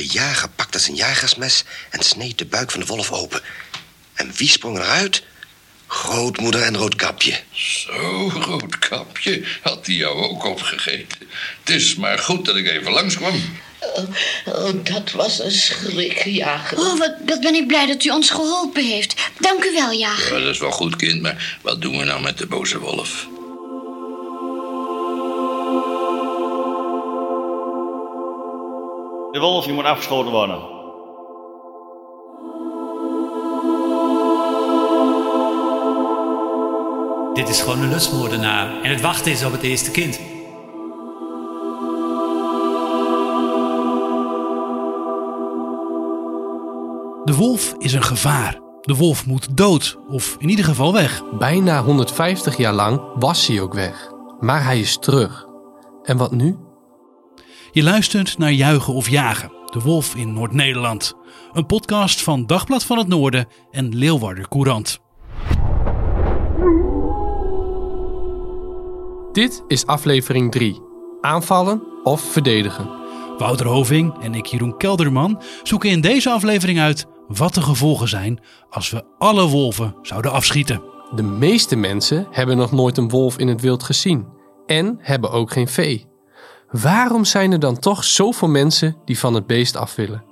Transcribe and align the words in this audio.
De 0.00 0.06
jager 0.06 0.48
pakte 0.48 0.78
zijn 0.78 0.96
jagersmes 0.96 1.64
en 1.90 2.02
sneed 2.02 2.38
de 2.38 2.44
buik 2.44 2.70
van 2.70 2.80
de 2.80 2.86
wolf 2.86 3.12
open. 3.12 3.40
En 4.14 4.32
wie 4.36 4.48
sprong 4.48 4.78
eruit? 4.78 5.22
Grootmoeder 5.86 6.62
en 6.62 6.76
Roodkapje. 6.76 7.40
Zo, 7.52 8.30
Roodkapje, 8.34 9.44
had 9.62 9.86
hij 9.86 9.94
jou 9.94 10.16
ook 10.16 10.44
opgegeten. 10.44 11.18
Het 11.64 11.74
is 11.74 11.94
maar 11.94 12.18
goed 12.18 12.44
dat 12.44 12.56
ik 12.56 12.68
even 12.68 12.92
langskwam. 12.92 13.42
Oh, 13.80 14.04
oh, 14.46 14.84
dat 14.84 15.10
was 15.10 15.40
een 15.40 15.50
schrikjager. 15.50 16.78
Oh, 16.78 16.98
wat, 16.98 17.14
wat 17.26 17.40
ben 17.40 17.54
ik 17.54 17.66
blij 17.66 17.86
dat 17.86 18.04
u 18.04 18.10
ons 18.10 18.30
geholpen 18.30 18.84
heeft. 18.84 19.14
Dank 19.38 19.64
u 19.64 19.72
wel, 19.72 19.92
jager. 19.92 20.36
Ja, 20.38 20.44
dat 20.44 20.54
is 20.54 20.60
wel 20.60 20.70
goed, 20.70 20.96
kind, 20.96 21.22
maar 21.22 21.58
wat 21.62 21.80
doen 21.80 21.98
we 21.98 22.04
nou 22.04 22.22
met 22.22 22.38
de 22.38 22.46
boze 22.46 22.78
wolf? 22.78 23.26
De 29.30 29.38
wolf 29.40 29.64
die 29.64 29.74
moet 29.74 29.84
afgeschoten 29.84 30.32
worden. 30.32 30.78
Dit 37.34 37.48
is 37.48 37.60
gewoon 37.60 37.82
een 37.82 37.88
lustmoordenaar 37.88 38.82
en 38.82 38.90
het 38.90 39.00
wachten 39.00 39.32
is 39.32 39.44
op 39.44 39.52
het 39.52 39.62
eerste 39.62 39.90
kind. 39.90 40.18
De 47.24 47.34
wolf 47.36 47.74
is 47.78 47.92
een 47.92 48.02
gevaar. 48.02 48.60
De 48.80 48.94
wolf 48.94 49.26
moet 49.26 49.56
dood, 49.56 49.98
of 50.08 50.36
in 50.38 50.48
ieder 50.48 50.64
geval 50.64 50.92
weg. 50.92 51.22
Bijna 51.38 51.82
150 51.82 52.56
jaar 52.56 52.72
lang 52.72 53.00
was 53.14 53.46
hij 53.46 53.60
ook 53.60 53.74
weg. 53.74 54.12
Maar 54.40 54.64
hij 54.64 54.80
is 54.80 54.98
terug. 54.98 55.46
En 56.02 56.16
wat 56.16 56.30
nu? 56.30 56.56
Je 57.72 57.82
luistert 57.82 58.38
naar 58.38 58.52
Juichen 58.52 58.94
of 58.94 59.08
Jagen, 59.08 59.52
de 59.66 59.80
wolf 59.80 60.14
in 60.14 60.32
Noord-Nederland. 60.32 61.14
Een 61.52 61.66
podcast 61.66 62.22
van 62.22 62.46
Dagblad 62.46 62.84
van 62.84 62.98
het 62.98 63.08
Noorden 63.08 63.46
en 63.70 63.96
Leeuwarder 63.96 64.48
Courant. 64.48 65.00
Dit 69.32 69.64
is 69.68 69.86
aflevering 69.86 70.50
3. 70.50 70.80
Aanvallen 71.20 71.82
of 72.02 72.20
verdedigen. 72.20 72.90
Wouter 73.38 73.66
Hoving 73.66 74.18
en 74.22 74.34
ik, 74.34 74.46
Jeroen 74.46 74.76
Kelderman, 74.76 75.42
zoeken 75.62 75.90
in 75.90 76.00
deze 76.00 76.30
aflevering 76.30 76.80
uit 76.80 77.06
wat 77.28 77.54
de 77.54 77.62
gevolgen 77.62 78.08
zijn 78.08 78.40
als 78.70 78.90
we 78.90 79.04
alle 79.18 79.48
wolven 79.48 79.94
zouden 80.02 80.32
afschieten. 80.32 80.82
De 81.14 81.22
meeste 81.22 81.76
mensen 81.76 82.26
hebben 82.30 82.56
nog 82.56 82.72
nooit 82.72 82.96
een 82.96 83.08
wolf 83.08 83.38
in 83.38 83.48
het 83.48 83.60
wild 83.60 83.82
gezien 83.82 84.26
en 84.66 84.98
hebben 85.00 85.30
ook 85.30 85.52
geen 85.52 85.68
vee. 85.68 86.09
Waarom 86.70 87.24
zijn 87.24 87.52
er 87.52 87.60
dan 87.60 87.78
toch 87.78 88.04
zoveel 88.04 88.48
mensen 88.48 88.96
die 89.04 89.18
van 89.18 89.34
het 89.34 89.46
beest 89.46 89.76
af 89.76 89.94
willen? 89.94 90.22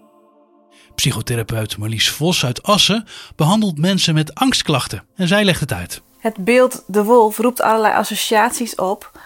Psychotherapeut 0.94 1.78
Marlies 1.78 2.10
Vos 2.10 2.44
uit 2.44 2.62
Assen 2.62 3.06
behandelt 3.36 3.78
mensen 3.78 4.14
met 4.14 4.34
angstklachten 4.34 5.04
en 5.16 5.28
zij 5.28 5.44
legt 5.44 5.60
het 5.60 5.72
uit. 5.72 6.02
Het 6.18 6.36
beeld 6.36 6.84
de 6.86 7.04
wolf 7.04 7.38
roept 7.38 7.62
allerlei 7.62 7.94
associaties 7.94 8.74
op. 8.74 9.20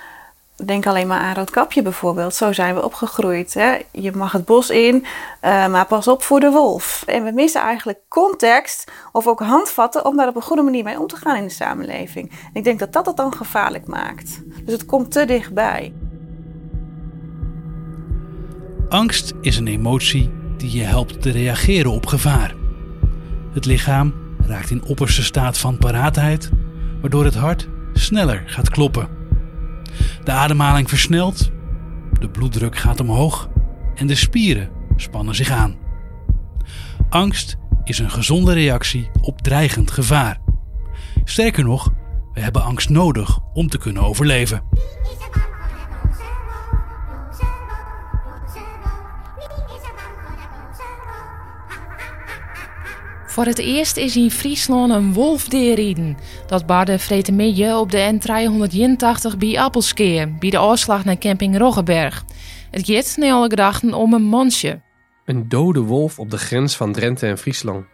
Denk 0.65 0.87
alleen 0.87 1.07
maar 1.07 1.21
aan 1.21 1.35
Roodkapje 1.35 1.83
bijvoorbeeld. 1.83 2.35
Zo 2.35 2.53
zijn 2.53 2.75
we 2.75 2.85
opgegroeid. 2.85 3.55
Hè? 3.55 3.79
Je 3.91 4.13
mag 4.13 4.33
het 4.33 4.45
bos 4.45 4.71
in, 4.71 4.95
uh, 4.95 5.67
maar 5.67 5.87
pas 5.87 6.09
op 6.09 6.23
voor 6.23 6.41
de 6.41 6.51
wolf. 6.51 7.03
En 7.07 7.25
we 7.25 7.33
missen 7.33 7.61
eigenlijk 7.61 7.99
context 8.09 8.91
of 9.13 9.27
ook 9.27 9.41
handvatten 9.41 10.05
om 10.05 10.17
daar 10.17 10.29
op 10.29 10.37
een 10.37 10.43
goede 10.43 10.63
manier 10.63 10.85
mee 10.85 11.01
om 11.01 11.07
te 11.07 11.17
gaan 11.17 11.37
in 11.37 11.45
de 11.45 11.51
samenleving. 11.51 12.31
En 12.31 12.51
ik 12.53 12.65
denk 12.65 12.79
dat 12.79 12.93
dat 12.93 13.07
het 13.07 13.17
dan 13.17 13.35
gevaarlijk 13.35 13.87
maakt. 13.87 14.41
Dus 14.65 14.73
het 14.73 14.87
komt 14.87 15.11
te 15.11 15.25
dichtbij. 15.25 15.93
Angst 18.93 19.33
is 19.41 19.57
een 19.57 19.67
emotie 19.67 20.31
die 20.57 20.71
je 20.71 20.83
helpt 20.83 21.23
te 21.23 21.31
reageren 21.31 21.91
op 21.91 22.07
gevaar. 22.07 22.55
Het 23.53 23.65
lichaam 23.65 24.15
raakt 24.47 24.71
in 24.71 24.85
opperste 24.85 25.23
staat 25.23 25.59
van 25.59 25.79
paraatheid, 25.79 26.51
waardoor 27.01 27.25
het 27.25 27.35
hart 27.35 27.69
sneller 27.93 28.43
gaat 28.47 28.71
kloppen. 28.71 29.09
De 30.25 30.31
ademhaling 30.31 30.89
versnelt, 30.89 31.51
de 32.21 32.29
bloeddruk 32.29 32.77
gaat 32.77 33.01
omhoog 33.01 33.49
en 33.95 34.07
de 34.07 34.15
spieren 34.15 34.71
spannen 34.97 35.35
zich 35.35 35.51
aan. 35.51 35.77
Angst 37.09 37.57
is 37.85 37.99
een 37.99 38.11
gezonde 38.11 38.53
reactie 38.53 39.11
op 39.21 39.43
dreigend 39.43 39.91
gevaar. 39.91 40.41
Sterker 41.25 41.65
nog, 41.65 41.93
we 42.33 42.41
hebben 42.41 42.65
angst 42.65 42.89
nodig 42.89 43.39
om 43.53 43.69
te 43.69 43.79
kunnen 43.79 44.03
overleven. 44.03 44.63
Voor 53.33 53.45
het 53.45 53.59
eerst 53.59 53.97
is 53.97 54.17
in 54.17 54.31
Friesland 54.31 54.93
een 54.93 55.13
wolf 55.13 55.49
deerrieden. 55.49 56.17
Dat 56.47 56.67
baarde 56.67 56.99
vreten 56.99 57.37
midden 57.37 57.79
op 57.79 57.91
de 57.91 58.19
N381 59.35 59.39
bij 59.39 59.61
Appelskeer, 59.61 60.35
bij 60.35 60.51
de 60.51 60.59
afslag 60.59 61.05
naar 61.05 61.19
camping 61.19 61.59
Roggeberg. 61.59 62.25
Het 62.71 62.87
gaat 62.87 63.17
naar 63.17 63.33
alle 63.33 63.49
gedachten 63.49 63.95
om 63.95 64.13
een 64.13 64.23
mansje. 64.23 64.81
Een 65.25 65.49
dode 65.49 65.81
wolf 65.81 66.19
op 66.19 66.31
de 66.31 66.39
grens 66.39 66.77
van 66.77 66.93
Drenthe 66.93 67.27
en 67.27 67.39
Friesland. 67.39 67.85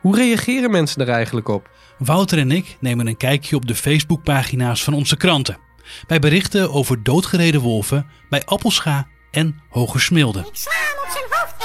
Hoe 0.00 0.16
reageren 0.16 0.70
mensen 0.70 1.00
er 1.00 1.08
eigenlijk 1.08 1.48
op? 1.48 1.70
Wouter 1.98 2.38
en 2.38 2.50
ik 2.50 2.76
nemen 2.80 3.06
een 3.06 3.16
kijkje 3.16 3.56
op 3.56 3.66
de 3.66 3.74
Facebookpagina's 3.74 4.84
van 4.84 4.94
onze 4.94 5.16
kranten. 5.16 5.58
Bij 6.06 6.18
berichten 6.18 6.72
over 6.72 7.02
doodgereden 7.02 7.60
wolven 7.60 8.06
bij 8.28 8.44
Appelscha 8.44 9.06
en 9.30 9.60
Hogesmilde. 9.68 10.40
Ik 10.40 10.99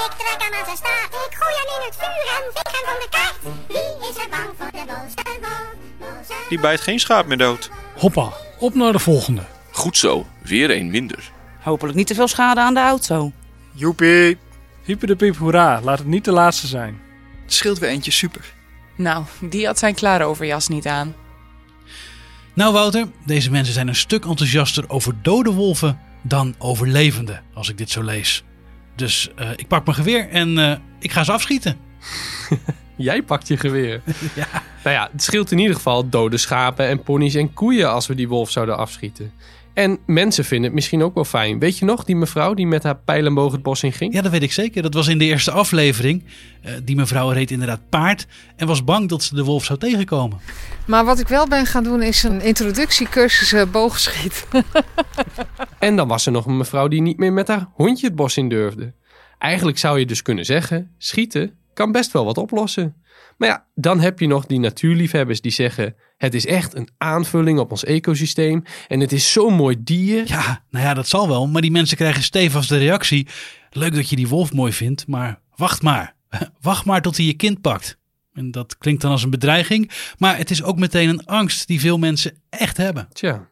ik 0.06 0.12
trek 0.18 0.42
hem 0.42 0.54
aan 0.58 0.64
zijn 0.64 0.76
staart. 0.76 1.12
Ik 1.26 1.34
gooi 1.40 1.54
hem 1.60 1.68
in 1.76 1.82
het 1.86 1.96
vuur 2.00 2.26
en 2.36 2.44
pik 2.56 2.68
hem 2.76 2.84
van 2.90 2.98
de 3.02 3.08
kaart. 3.10 3.38
Wie 3.66 4.08
is 4.10 4.16
er 4.22 4.28
bang 4.30 4.50
voor 4.58 4.70
de 4.70 4.84
boze 4.86 5.40
wolf? 5.40 6.48
Die 6.48 6.60
bijt 6.60 6.80
geen 6.80 7.00
schaap 7.00 7.26
meer 7.26 7.38
dood. 7.38 7.70
Hoppa, 7.96 8.32
op 8.58 8.74
naar 8.74 8.92
de 8.92 8.98
volgende. 8.98 9.42
Goed 9.70 9.96
zo, 9.96 10.26
weer 10.42 10.70
een 10.70 10.90
minder. 10.90 11.30
Hopelijk 11.60 11.96
niet 11.96 12.06
te 12.06 12.14
veel 12.14 12.28
schade 12.28 12.60
aan 12.60 12.74
de 12.74 12.80
auto. 12.80 13.32
Joepie. 13.72 14.38
Hyper 14.84 15.06
de 15.06 15.16
piep, 15.16 15.36
hoera. 15.36 15.80
Laat 15.80 15.98
het 15.98 16.06
niet 16.06 16.24
de 16.24 16.32
laatste 16.32 16.66
zijn. 16.66 17.00
Het 17.42 17.52
scheelt 17.52 17.78
weer 17.78 17.90
eentje 17.90 18.10
super. 18.10 18.54
Nou, 18.96 19.24
die 19.40 19.66
had 19.66 19.78
zijn 19.78 19.94
klare 19.94 20.24
overjas 20.24 20.68
niet 20.68 20.86
aan. 20.86 21.14
Nou 22.54 22.72
Wouter, 22.72 23.08
deze 23.24 23.50
mensen 23.50 23.74
zijn 23.74 23.88
een 23.88 23.94
stuk 23.94 24.24
enthousiaster 24.24 24.84
over 24.88 25.14
dode 25.22 25.52
wolven 25.52 26.00
dan 26.22 26.54
over 26.58 26.88
levende, 26.88 27.40
als 27.54 27.68
ik 27.68 27.78
dit 27.78 27.90
zo 27.90 28.02
lees. 28.02 28.44
Dus 28.96 29.30
uh, 29.38 29.50
ik 29.56 29.68
pak 29.68 29.84
mijn 29.84 29.96
geweer 29.96 30.28
en 30.28 30.58
uh, 30.58 30.76
ik 30.98 31.12
ga 31.12 31.24
ze 31.24 31.32
afschieten. 31.32 31.76
Jij 32.96 33.22
pakt 33.22 33.48
je 33.48 33.56
geweer. 33.56 34.02
ja. 34.34 34.48
Nou 34.84 34.96
ja, 34.96 35.08
het 35.12 35.22
scheelt 35.22 35.50
in 35.50 35.58
ieder 35.58 35.74
geval 35.74 36.08
dode 36.08 36.36
schapen 36.36 36.86
en 36.86 37.02
ponies 37.02 37.34
en 37.34 37.54
koeien 37.54 37.90
als 37.90 38.06
we 38.06 38.14
die 38.14 38.28
wolf 38.28 38.50
zouden 38.50 38.76
afschieten. 38.76 39.32
En 39.76 39.98
mensen 40.06 40.44
vinden 40.44 40.66
het 40.66 40.74
misschien 40.74 41.02
ook 41.02 41.14
wel 41.14 41.24
fijn. 41.24 41.58
Weet 41.58 41.78
je 41.78 41.84
nog, 41.84 42.04
die 42.04 42.16
mevrouw 42.16 42.54
die 42.54 42.66
met 42.66 42.82
haar 42.82 42.96
pijlenboog 42.96 43.52
het 43.52 43.62
bos 43.62 43.82
in 43.82 43.92
ging? 43.92 44.14
Ja, 44.14 44.22
dat 44.22 44.32
weet 44.32 44.42
ik 44.42 44.52
zeker. 44.52 44.82
Dat 44.82 44.94
was 44.94 45.08
in 45.08 45.18
de 45.18 45.24
eerste 45.24 45.50
aflevering. 45.50 46.24
Uh, 46.64 46.72
die 46.84 46.96
mevrouw 46.96 47.30
reed 47.30 47.50
inderdaad 47.50 47.80
paard 47.88 48.26
en 48.56 48.66
was 48.66 48.84
bang 48.84 49.08
dat 49.08 49.22
ze 49.22 49.34
de 49.34 49.44
wolf 49.44 49.64
zou 49.64 49.78
tegenkomen. 49.78 50.40
Maar 50.86 51.04
wat 51.04 51.18
ik 51.18 51.28
wel 51.28 51.48
ben 51.48 51.66
gaan 51.66 51.84
doen 51.84 52.02
is 52.02 52.22
een 52.22 52.40
introductiecursus 52.40 53.52
uh, 53.52 53.62
boogschieten. 53.72 54.64
en 55.78 55.96
dan 55.96 56.08
was 56.08 56.26
er 56.26 56.32
nog 56.32 56.46
een 56.46 56.56
mevrouw 56.56 56.88
die 56.88 57.02
niet 57.02 57.18
meer 57.18 57.32
met 57.32 57.48
haar 57.48 57.68
hondje 57.74 58.06
het 58.06 58.16
bos 58.16 58.36
in 58.36 58.48
durfde. 58.48 58.92
Eigenlijk 59.38 59.78
zou 59.78 59.98
je 59.98 60.06
dus 60.06 60.22
kunnen 60.22 60.44
zeggen, 60.44 60.90
schieten 60.98 61.54
kan 61.74 61.92
best 61.92 62.12
wel 62.12 62.24
wat 62.24 62.38
oplossen. 62.38 62.94
Maar 63.36 63.48
ja, 63.48 63.66
dan 63.74 64.00
heb 64.00 64.18
je 64.18 64.26
nog 64.26 64.46
die 64.46 64.58
natuurliefhebbers 64.58 65.40
die 65.40 65.52
zeggen: 65.52 65.94
het 66.16 66.34
is 66.34 66.46
echt 66.46 66.74
een 66.74 66.88
aanvulling 66.98 67.58
op 67.58 67.70
ons 67.70 67.84
ecosysteem 67.84 68.62
en 68.88 69.00
het 69.00 69.12
is 69.12 69.32
zo'n 69.32 69.54
mooi 69.54 69.76
dier. 69.78 70.28
Ja, 70.28 70.64
nou 70.70 70.84
ja, 70.84 70.94
dat 70.94 71.08
zal 71.08 71.28
wel, 71.28 71.46
maar 71.46 71.62
die 71.62 71.70
mensen 71.70 71.96
krijgen 71.96 72.22
stevast 72.22 72.68
de 72.68 72.78
reactie: 72.78 73.26
leuk 73.70 73.94
dat 73.94 74.08
je 74.08 74.16
die 74.16 74.28
wolf 74.28 74.52
mooi 74.52 74.72
vindt, 74.72 75.06
maar 75.06 75.40
wacht 75.56 75.82
maar. 75.82 76.14
Wacht 76.60 76.84
maar 76.84 77.02
tot 77.02 77.16
hij 77.16 77.26
je 77.26 77.34
kind 77.34 77.60
pakt. 77.60 77.98
En 78.32 78.50
dat 78.50 78.78
klinkt 78.78 79.02
dan 79.02 79.10
als 79.10 79.22
een 79.22 79.30
bedreiging, 79.30 79.90
maar 80.18 80.36
het 80.36 80.50
is 80.50 80.62
ook 80.62 80.78
meteen 80.78 81.08
een 81.08 81.26
angst 81.26 81.66
die 81.66 81.80
veel 81.80 81.98
mensen 81.98 82.42
echt 82.50 82.76
hebben. 82.76 83.08
Tja, 83.12 83.48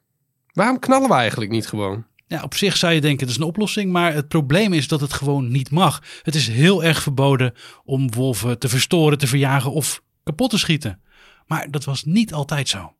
waarom 0.53 0.79
knallen 0.79 1.09
we 1.09 1.15
eigenlijk 1.15 1.51
niet 1.51 1.67
gewoon? 1.67 2.05
Op 2.43 2.55
zich 2.55 2.77
zou 2.77 2.93
je 2.93 3.01
denken 3.01 3.21
het 3.21 3.37
is 3.37 3.41
een 3.41 3.47
oplossing, 3.47 3.93
maar 3.93 4.15
het 4.15 4.29
probleem 4.29 4.73
is 4.73 4.89
dat 4.89 5.01
het 5.01 5.13
gewoon 5.13 5.49
niet 5.49 5.71
mag. 5.71 6.03
Het 6.23 6.35
is 6.35 6.49
heel 6.49 6.85
erg 6.85 7.03
verboden 7.03 7.55
om 7.85 8.13
wolven 8.15 8.59
te 8.59 8.69
verstoren, 8.69 9.19
te 9.19 9.27
verjagen 9.27 9.73
of 9.73 10.03
kapot 10.23 10.51
te 10.51 10.59
schieten. 10.59 11.01
Maar 11.47 11.71
dat 11.71 11.85
was 11.85 12.05
niet 12.05 12.33
altijd 12.33 12.69
zo. 12.69 12.93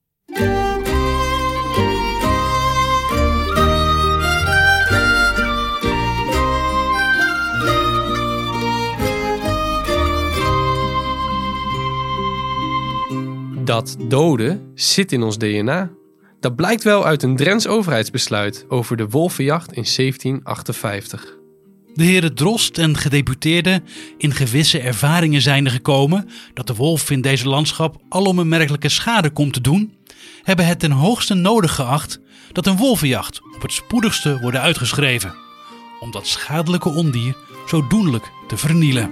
Dat 13.65 13.97
doden 14.09 14.73
zit 14.75 15.13
in 15.13 15.23
ons 15.23 15.39
DNA. 15.39 15.91
Dat 16.45 16.57
blijkt 16.57 16.83
wel 16.83 17.05
uit 17.07 17.23
een 17.23 17.37
Drents 17.37 17.67
overheidsbesluit 17.67 18.65
over 18.69 18.97
de 18.97 19.09
wolvenjacht 19.09 19.73
in 19.73 19.85
1758. 19.97 21.37
De 21.95 22.05
heren 22.05 22.35
Drost 22.35 22.79
en 22.79 22.97
gedeputeerden, 22.97 23.85
in 24.19 24.33
gewisse 24.33 24.79
ervaringen 24.79 25.41
zijnde 25.41 25.71
gekomen 25.71 26.29
dat 26.55 26.67
de 26.67 26.75
wolf 26.75 27.11
in 27.11 27.21
deze 27.21 27.49
landschap 27.49 27.97
alom 28.09 28.39
een 28.39 28.49
merkelijke 28.49 28.89
schade 28.89 29.31
komt 29.31 29.53
te 29.53 29.61
doen, 29.61 29.95
hebben 30.43 30.67
het 30.67 30.79
ten 30.79 30.91
hoogste 30.91 31.35
nodig 31.35 31.75
geacht 31.75 32.21
dat 32.53 32.67
een 32.67 32.77
wolvenjacht 32.77 33.41
op 33.55 33.63
het 33.63 33.73
spoedigste 33.73 34.39
worden 34.41 34.61
uitgeschreven, 34.61 35.35
om 36.01 36.11
dat 36.11 36.27
schadelijke 36.27 36.89
ondier 36.89 37.37
zo 37.67 37.87
doenlijk 37.87 38.31
te 38.47 38.57
vernielen. 38.57 39.11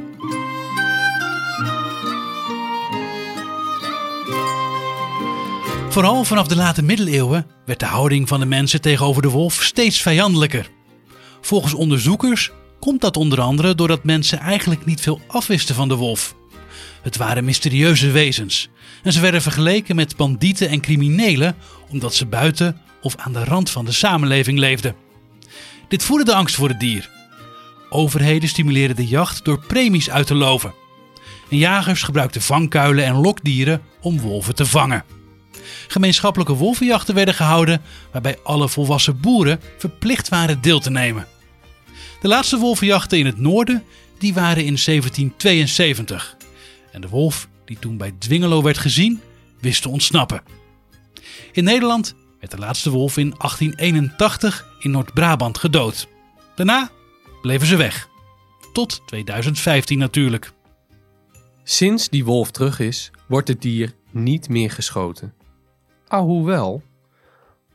Vooral 5.92 6.24
vanaf 6.24 6.46
de 6.46 6.56
late 6.56 6.82
middeleeuwen 6.82 7.46
werd 7.66 7.80
de 7.80 7.86
houding 7.86 8.28
van 8.28 8.40
de 8.40 8.46
mensen 8.46 8.80
tegenover 8.80 9.22
de 9.22 9.28
wolf 9.28 9.62
steeds 9.62 10.00
vijandelijker. 10.00 10.70
Volgens 11.40 11.74
onderzoekers 11.74 12.50
komt 12.80 13.00
dat 13.00 13.16
onder 13.16 13.40
andere 13.40 13.74
doordat 13.74 14.04
mensen 14.04 14.38
eigenlijk 14.38 14.84
niet 14.84 15.00
veel 15.00 15.20
afwisten 15.26 15.74
van 15.74 15.88
de 15.88 15.94
wolf. 15.94 16.34
Het 17.02 17.16
waren 17.16 17.44
mysterieuze 17.44 18.10
wezens 18.10 18.68
en 19.02 19.12
ze 19.12 19.20
werden 19.20 19.42
vergeleken 19.42 19.96
met 19.96 20.16
bandieten 20.16 20.68
en 20.68 20.80
criminelen 20.80 21.56
omdat 21.88 22.14
ze 22.14 22.26
buiten 22.26 22.80
of 23.02 23.16
aan 23.16 23.32
de 23.32 23.44
rand 23.44 23.70
van 23.70 23.84
de 23.84 23.92
samenleving 23.92 24.58
leefden. 24.58 24.94
Dit 25.88 26.04
voerde 26.04 26.24
de 26.24 26.34
angst 26.34 26.54
voor 26.54 26.68
het 26.68 26.80
dier. 26.80 27.10
Overheden 27.88 28.48
stimuleerden 28.48 28.96
de 28.96 29.06
jacht 29.06 29.44
door 29.44 29.64
premies 29.66 30.10
uit 30.10 30.26
te 30.26 30.34
loven. 30.34 30.74
En 31.50 31.56
jagers 31.56 32.02
gebruikten 32.02 32.42
vangkuilen 32.42 33.04
en 33.04 33.14
lokdieren 33.14 33.82
om 34.00 34.20
wolven 34.20 34.54
te 34.54 34.66
vangen. 34.66 35.04
Gemeenschappelijke 35.88 36.54
wolvenjachten 36.54 37.14
werden 37.14 37.34
gehouden 37.34 37.82
waarbij 38.12 38.38
alle 38.42 38.69
volwassen 38.69 39.20
boeren 39.20 39.60
verplicht 39.78 40.28
waren 40.28 40.60
deel 40.60 40.80
te 40.80 40.90
nemen. 40.90 41.26
De 42.20 42.28
laatste 42.28 42.58
wolvenjachten 42.58 43.19
in 43.19 43.26
het 43.26 43.38
noorden 43.38 43.84
die 44.19 44.34
waren 44.34 44.64
in 44.64 44.78
1772. 44.84 46.36
En 46.92 47.00
de 47.00 47.08
wolf 47.08 47.48
die 47.64 47.78
toen 47.78 47.96
bij 47.96 48.14
Dwingelo 48.19 48.62
werd 48.62 48.78
gezien, 48.78 49.20
wist 49.60 49.82
te 49.82 49.88
ontsnappen. 49.88 50.42
In 51.52 51.64
Nederland 51.64 52.14
werd 52.40 52.52
de 52.52 52.58
laatste 52.58 52.90
wolf 52.90 53.16
in 53.16 53.34
1881 53.38 54.66
in 54.80 54.90
Noord-Brabant 54.90 55.58
gedood. 55.58 56.08
Daarna 56.54 56.90
bleven 57.42 57.66
ze 57.66 57.76
weg. 57.76 58.08
Tot 58.72 59.02
2015 59.06 59.98
natuurlijk. 59.98 60.52
Sinds 61.64 62.08
die 62.08 62.25
wolf 62.25 62.50
terug 62.50 62.80
is, 62.80 63.10
wordt 63.26 63.48
het 63.48 63.62
dier 63.62 63.94
niet 64.10 64.48
meer 64.48 64.70
geschoten. 64.70 65.34
Alhoewel, 66.12 66.82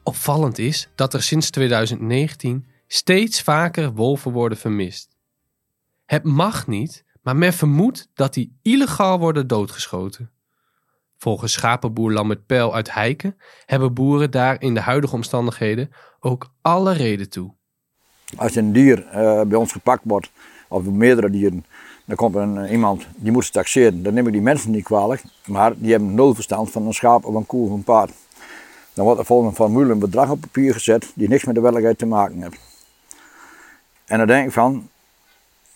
opvallend 0.04 0.58
is 0.58 0.90
dat 0.96 1.14
er 1.14 1.24
sinds 1.24 1.50
2019 1.50 2.66
steeds 2.88 3.42
vaker 3.42 3.94
wolven 3.94 4.32
worden 4.32 4.58
vermist. 4.58 5.10
Het 6.06 6.24
mag 6.24 6.68
niet, 6.68 7.04
maar 7.22 7.36
men 7.36 7.54
vermoedt 7.54 8.10
dat 8.14 8.34
die 8.34 8.58
illegaal 8.62 9.20
worden 9.20 9.48
doodgeschoten. 9.48 10.32
Volgens 11.18 11.52
schapenboer 11.52 12.12
Lambert 12.12 12.46
Peil 12.46 12.74
uit 12.74 12.94
Heiken 12.94 13.38
hebben 13.66 13.94
boeren 13.94 14.32
daar 14.32 14.62
in 14.62 14.74
de 14.74 14.82
huidige 14.82 15.16
omstandigheden 15.16 15.90
ook 16.20 16.54
alle 16.62 16.94
reden 16.94 17.30
toe. 17.30 17.54
Als 18.36 18.56
een 18.56 18.72
dier 18.72 19.08
eh, 19.08 19.42
bij 19.42 19.58
ons 19.58 19.72
gepakt 19.72 20.02
wordt, 20.04 20.32
of 20.68 20.84
meerdere 20.84 21.30
dieren, 21.30 21.66
dan 22.06 22.16
komt 22.16 22.36
er 22.36 22.42
een, 22.42 22.72
iemand 22.72 23.08
die 23.16 23.32
moet 23.32 23.46
ze 23.46 23.52
taxeren. 23.52 24.04
Dan 24.04 24.14
neem 24.14 24.28
ik 24.28 24.34
die 24.34 24.42
mensen 24.42 24.72
niet 24.72 24.84
kwalijk, 24.84 25.24
maar 25.46 25.78
die 25.78 25.92
hebben 25.92 26.16
nul 26.16 26.36
verstand 26.36 26.72
van 26.72 26.86
een 26.86 26.94
schaap 26.94 27.26
of 27.26 27.36
een 27.36 27.46
koe 27.46 27.66
of 27.66 27.72
een 27.72 27.84
paard. 27.84 28.12
Dan 28.98 29.06
wordt 29.06 29.20
er 29.22 29.26
volgens 29.26 29.50
een 29.50 29.56
formule 29.56 29.92
een 29.92 30.00
bedrag 30.00 30.30
op 30.30 30.42
papier 30.42 30.74
gezet 30.74 31.12
die 31.16 31.28
niks 31.28 31.44
met 31.44 31.56
de 31.56 31.62
werkelijkheid 31.62 31.98
te 31.98 32.06
maken 32.06 32.42
heeft. 32.42 32.60
En 34.06 34.18
dan 34.18 34.28
denk 34.28 34.48
ik 34.48 34.54
van, 34.54 34.90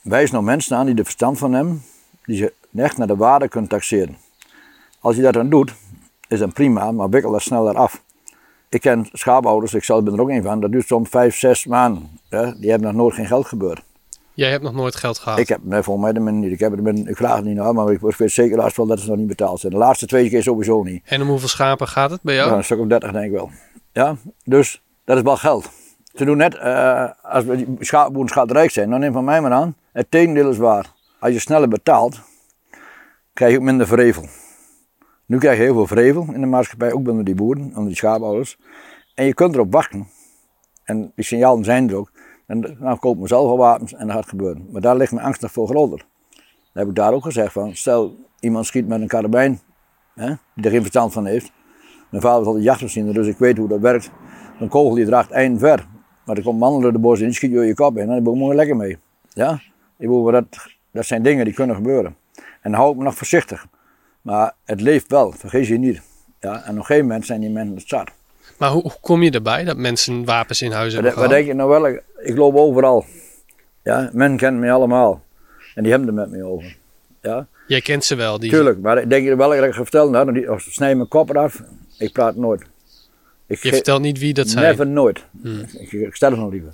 wijs 0.02 0.32
nou 0.32 0.44
mensen 0.44 0.78
aan 0.78 0.86
die 0.86 0.96
er 0.96 1.04
verstand 1.04 1.38
van 1.38 1.54
hebben, 1.54 1.84
die 2.26 2.38
ze 2.38 2.54
echt 2.76 2.98
naar 2.98 3.08
de 3.08 3.16
waarde 3.16 3.48
kunnen 3.48 3.70
taxeren. 3.70 4.18
Als 5.00 5.16
je 5.16 5.22
dat 5.22 5.34
dan 5.34 5.50
doet, 5.50 5.74
is 6.28 6.40
dat 6.40 6.54
prima, 6.54 6.92
maar 6.92 7.10
wikkel 7.10 7.32
dat 7.32 7.42
sneller 7.42 7.76
af. 7.76 8.04
Ik 8.70 8.82
ken 8.82 9.10
schaapouders, 9.14 9.74
ik 9.74 9.84
zelf 9.84 10.04
ben 10.04 10.14
er 10.14 10.22
ook 10.22 10.30
een 10.30 10.44
van, 10.44 10.60
dat 10.60 10.72
duurt 10.72 10.88
soms 10.88 11.10
vijf, 11.10 11.38
zes 11.38 11.66
maanden. 11.66 12.20
Ja, 12.30 12.52
die 12.52 12.70
hebben 12.70 12.88
nog 12.88 12.98
nooit 12.98 13.16
geen 13.16 13.28
geld 13.28 13.46
gebeurd. 13.46 13.84
Jij 14.34 14.50
hebt 14.50 14.64
nog 14.64 14.74
nooit 14.74 14.96
geld 14.96 15.20
gehad. 15.20 15.40
Ik 15.40 15.48
heb, 15.48 15.60
nee, 15.64 15.82
volgens 15.82 16.14
mij 16.14 16.32
niet. 16.32 16.52
Ik, 16.52 16.60
heb, 16.60 16.88
ik 17.08 17.16
vraag 17.18 17.36
het 17.36 17.46
niet 17.46 17.56
naar, 17.56 17.74
maar 17.74 17.92
ik 17.92 18.00
weet 18.00 18.32
zeker 18.32 18.58
laatst 18.58 18.78
wel 18.78 18.86
dat 18.86 19.00
ze 19.00 19.08
nog 19.08 19.18
niet 19.18 19.28
betaald 19.28 19.60
zijn. 19.60 19.72
De 19.72 19.78
laatste 19.78 20.06
twee 20.06 20.30
keer 20.30 20.44
sowieso 20.44 20.84
niet. 20.84 21.02
En 21.06 21.22
om 21.22 21.28
hoeveel 21.28 21.48
schapen 21.48 21.88
gaat 21.88 22.12
het 22.12 22.22
bij 22.22 22.36
jou? 22.36 22.50
Ja, 22.50 22.58
een 22.58 22.64
stuk 22.64 22.80
of 22.80 22.88
30 22.88 23.12
denk 23.12 23.26
ik 23.26 23.32
wel. 23.32 23.52
Ja, 23.92 24.16
dus 24.44 24.82
dat 25.06 25.18
is 25.18 25.24
wel 25.24 25.38
geld. 25.38 25.70
Ze 26.14 26.26
doen 26.26 26.38
net, 26.38 26.56
uh, 26.56 27.10
als 27.22 27.44
we 27.44 27.76
schaapboeren 27.80 28.30
schatrijk 28.30 28.72
zijn, 28.72 28.90
dan 28.90 29.00
neem 29.00 29.14
van 29.14 29.24
mij 29.24 29.42
maar 29.42 29.52
aan, 29.52 29.76
het 29.92 30.12
tegendeel 30.12 30.50
is 30.50 30.58
waar. 30.58 30.94
Als 31.20 31.34
je 31.34 31.40
sneller 31.40 31.68
betaalt, 31.68 32.20
krijg 33.34 33.52
je 33.52 33.58
ook 33.58 33.64
minder 33.64 33.88
vrevel. 33.88 34.26
Nu 35.26 35.38
krijg 35.38 35.58
je 35.58 35.64
heel 35.64 35.74
veel 35.74 35.88
vrevel 35.88 36.28
in 36.34 36.42
de 36.42 36.48
maatschappij, 36.48 36.92
ook 36.92 37.08
onder 37.08 37.24
die 37.24 37.36
boeren, 37.36 37.64
onder 37.64 37.86
die 37.86 37.96
schaapouders. 37.96 38.58
En 39.14 39.26
je 39.26 39.34
kunt 39.34 39.56
erop 39.56 39.72
wachten. 39.72 40.08
En 40.84 41.12
die 41.16 41.26
signalen 41.26 41.64
zijn 41.64 41.90
er 41.90 41.96
ook. 41.96 42.11
En 42.52 42.78
dan 42.80 43.00
kopen 43.00 43.22
we 43.22 43.28
zelf 43.28 43.50
al 43.50 43.58
wapens 43.58 43.94
en 43.94 44.08
dat 44.08 44.16
gaat 44.16 44.30
gebeuren. 44.30 44.68
Maar 44.72 44.82
daar 44.82 44.96
ligt 44.96 45.12
mijn 45.12 45.26
angst 45.26 45.42
nog 45.42 45.52
voor 45.52 45.68
groter. 45.68 45.98
Dan 46.38 46.84
heb 46.84 46.88
ik 46.88 46.96
daar 46.96 47.14
ook 47.14 47.24
gezegd 47.24 47.54
van, 47.54 47.76
stel 47.76 48.16
iemand 48.40 48.66
schiet 48.66 48.88
met 48.88 49.02
een 49.02 49.08
karabijn, 49.08 49.60
hè, 50.16 50.34
die 50.56 50.66
er 50.66 50.72
geen 50.72 50.82
verstand 50.82 51.14
van 51.14 51.26
heeft. 51.26 51.52
Mijn 52.10 52.24
vader 52.24 52.38
was 52.38 52.48
altijd 52.48 52.64
jachtmachine, 52.64 53.14
dus 53.14 53.28
ik 53.28 53.38
weet 53.38 53.58
hoe 53.58 53.68
dat 53.68 53.80
werkt. 53.80 54.12
Een 54.60 54.68
kogel 54.68 54.96
die 54.96 55.06
draagt 55.06 55.32
eind 55.32 55.60
ver. 55.60 55.88
Maar 56.26 56.38
er 56.38 56.44
komt 56.44 56.60
mannen 56.60 56.94
de 56.94 57.00
bos 57.00 57.20
die 57.20 57.34
schiet 57.34 57.52
je 57.52 57.60
je 57.60 57.74
kop 57.74 57.98
in. 57.98 58.10
En 58.10 58.24
daar 58.24 58.34
ik 58.34 58.54
lekker 58.54 58.76
mee. 58.76 58.98
Ja? 59.30 59.54
Ik 59.98 60.08
bedoel, 60.08 60.32
dat, 60.32 60.46
dat 60.92 61.06
zijn 61.06 61.24
dingen 61.24 61.46
die 61.46 61.54
kunnen 61.54 61.76
gebeuren. 61.76 62.16
En 62.62 62.74
hou 62.74 62.92
ik 62.92 62.98
me 62.98 63.04
nog 63.04 63.16
voorzichtig. 63.16 63.68
Maar 64.22 64.54
het 64.66 64.82
leeft 64.82 65.08
wel, 65.08 65.32
vergeet 65.32 65.68
je 65.68 65.78
niet. 65.78 66.02
Ja? 66.40 66.54
En 66.54 66.72
op 66.72 66.76
een 66.76 66.86
gegeven 66.86 67.08
moment 67.08 67.26
zijn 67.26 67.42
die 67.42 67.50
mensen 67.50 67.76
het 67.76 67.88
zat. 67.88 68.12
Maar 68.58 68.70
hoe, 68.70 68.82
hoe 68.82 68.98
kom 69.02 69.24
je 69.24 69.32
erbij 69.32 69.64
dat 69.64 69.78
mensen 69.78 70.26
wapens 70.26 70.62
in 70.62 70.72
huis 70.72 70.94
hebben 70.94 71.12
Wat, 71.12 71.22
wat 71.22 71.30
denk 71.30 71.48
je 71.48 71.54
nou 71.54 71.70
wel? 71.70 71.88
Ik 72.18 72.38
loop 72.38 72.56
overal. 72.56 73.06
Ja? 73.84 74.10
Men 74.14 74.38
kent 74.38 74.60
mij 74.60 74.72
allemaal. 74.72 75.24
En 75.76 75.84
die 75.84 75.92
hebben 75.92 76.10
er 76.10 76.16
met 76.16 76.30
me 76.30 76.44
over. 76.44 76.78
Ja? 77.22 77.48
Jij 77.68 77.82
kent 77.82 78.04
ze 78.04 78.16
wel? 78.16 78.40
Die... 78.40 78.50
Tuurlijk, 78.50 78.80
maar 78.80 79.10
denk 79.10 79.26
je 79.26 79.36
wel 79.36 79.50
dat 79.50 79.64
ik 79.64 79.74
ga 79.74 79.82
vertellen? 79.82 80.12
Nou, 80.12 80.34
die, 80.34 80.52
of 80.52 80.62
snij 80.62 80.96
mijn 80.96 81.08
kop 81.08 81.30
eraf. 81.30 81.62
Ik 81.98 82.12
praat 82.12 82.36
nooit. 82.36 82.62
Ik 83.48 83.64
je 83.64 83.70
vertelt 83.70 84.02
niet 84.02 84.20
wie 84.20 84.34
dat 84.34 84.50
zijn? 84.50 84.66
Never, 84.66 84.88
nooit. 84.88 85.24
Hmm. 85.42 85.66
Ik, 85.78 85.92
ik, 85.92 86.16
stel 86.16 86.32
het 86.32 86.40
nog 86.40 86.52
liever. 86.52 86.74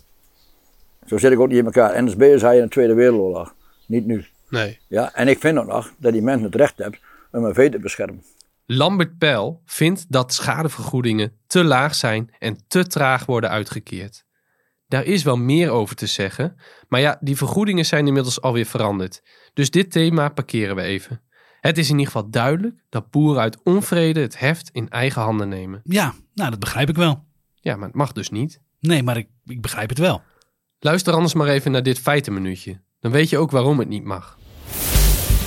Zo 1.06 1.18
zit 1.18 1.31
ik 1.31 1.39
ook 1.39 1.47
niet 1.47 1.57
in 1.57 1.65
elkaar. 1.65 2.03
NSB 2.03 2.21
is 2.21 2.41
hij 2.41 2.56
in 2.56 2.62
de 2.62 2.69
Tweede 2.69 2.94
Wereldoorlog. 2.94 3.56
Niet 3.85 4.06
nu. 4.06 4.25
Nee. 4.50 4.79
Ja, 4.88 5.13
en 5.13 5.27
ik 5.27 5.39
vind 5.39 5.57
ook 5.57 5.68
nog 5.68 5.94
dat 5.97 6.13
die 6.13 6.21
mensen 6.21 6.46
het 6.46 6.55
recht 6.55 6.77
hebben 6.77 7.00
om 7.31 7.43
een 7.43 7.53
vee 7.53 7.69
te 7.69 7.79
beschermen. 7.79 8.24
Lambert 8.69 9.17
Peil 9.17 9.62
vindt 9.65 10.05
dat 10.09 10.33
schadevergoedingen 10.33 11.31
te 11.47 11.63
laag 11.63 11.95
zijn 11.95 12.29
en 12.39 12.57
te 12.67 12.88
traag 12.88 13.25
worden 13.25 13.50
uitgekeerd. 13.50 14.25
Daar 14.88 15.03
is 15.03 15.24
wel 15.24 15.38
meer 15.38 15.69
over 15.69 15.95
te 15.95 16.05
zeggen, 16.05 16.55
maar 16.88 17.00
ja, 17.00 17.17
die 17.19 17.38
vergoedingen 17.38 17.86
zijn 17.86 18.07
inmiddels 18.07 18.41
alweer 18.41 18.65
veranderd. 18.65 19.21
Dus 19.53 19.69
dit 19.69 19.91
thema 19.91 20.29
parkeren 20.29 20.75
we 20.75 20.81
even. 20.81 21.21
Het 21.59 21.77
is 21.77 21.89
in 21.89 21.97
ieder 21.97 22.13
geval 22.13 22.29
duidelijk 22.29 22.83
dat 22.89 23.09
boeren 23.12 23.41
uit 23.41 23.63
onvrede 23.63 24.19
het 24.19 24.39
heft 24.39 24.69
in 24.71 24.89
eigen 24.89 25.21
handen 25.21 25.50
nemen. 25.50 25.81
Ja, 25.83 26.13
nou 26.33 26.50
dat 26.50 26.59
begrijp 26.59 26.89
ik 26.89 26.95
wel. 26.95 27.25
Ja, 27.55 27.75
maar 27.75 27.88
het 27.88 27.97
mag 27.97 28.12
dus 28.12 28.29
niet. 28.29 28.62
Nee, 28.79 29.03
maar 29.03 29.17
ik, 29.17 29.27
ik 29.45 29.62
begrijp 29.62 29.89
het 29.89 29.97
wel. 29.97 30.21
Luister 30.79 31.13
anders 31.13 31.33
maar 31.33 31.47
even 31.47 31.71
naar 31.71 31.83
dit 31.83 32.00
feitenmenuutje. 32.00 32.81
Dan 33.00 33.12
weet 33.12 33.29
je 33.29 33.38
ook 33.38 33.51
waarom 33.51 33.79
het 33.79 33.88
niet 33.88 34.03
mag. 34.03 34.38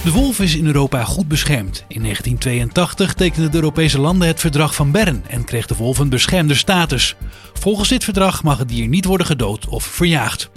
De 0.05 0.13
wolf 0.13 0.41
is 0.41 0.57
in 0.57 0.67
Europa 0.67 1.05
goed 1.05 1.29
beschermd. 1.29 1.85
In 1.89 2.03
1982 2.03 3.15
tekenden 3.15 3.51
de 3.51 3.57
Europese 3.57 4.01
landen 4.01 4.29
het 4.29 4.41
verdrag 4.41 4.75
van 4.75 4.91
Bern 4.91 5.25
en 5.29 5.45
kreeg 5.45 5.67
de 5.67 5.77
wolf 5.77 5.99
een 5.99 6.09
beschermde 6.09 6.55
status. 6.55 7.17
Volgens 7.53 7.89
dit 7.89 8.05
verdrag 8.05 8.43
mag 8.43 8.59
het 8.59 8.69
dier 8.69 8.89
niet 8.89 9.05
worden 9.05 9.27
gedood 9.27 9.69
of 9.69 9.85
verjaagd. 9.85 10.51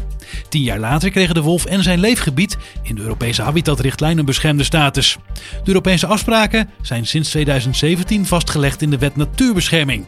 Tien 0.49 0.61
jaar 0.61 0.79
later 0.79 1.09
kregen 1.09 1.35
de 1.35 1.41
wolf 1.41 1.65
en 1.65 1.83
zijn 1.83 1.99
leefgebied 1.99 2.57
in 2.81 2.95
de 2.95 3.01
Europese 3.01 3.41
habitatrichtlijn 3.41 4.17
een 4.17 4.25
beschermde 4.25 4.63
status. 4.63 5.17
De 5.33 5.67
Europese 5.67 6.07
afspraken 6.07 6.69
zijn 6.81 7.05
sinds 7.05 7.29
2017 7.29 8.25
vastgelegd 8.25 8.81
in 8.81 8.89
de 8.89 8.97
wet 8.97 9.15
Natuurbescherming. 9.15 10.05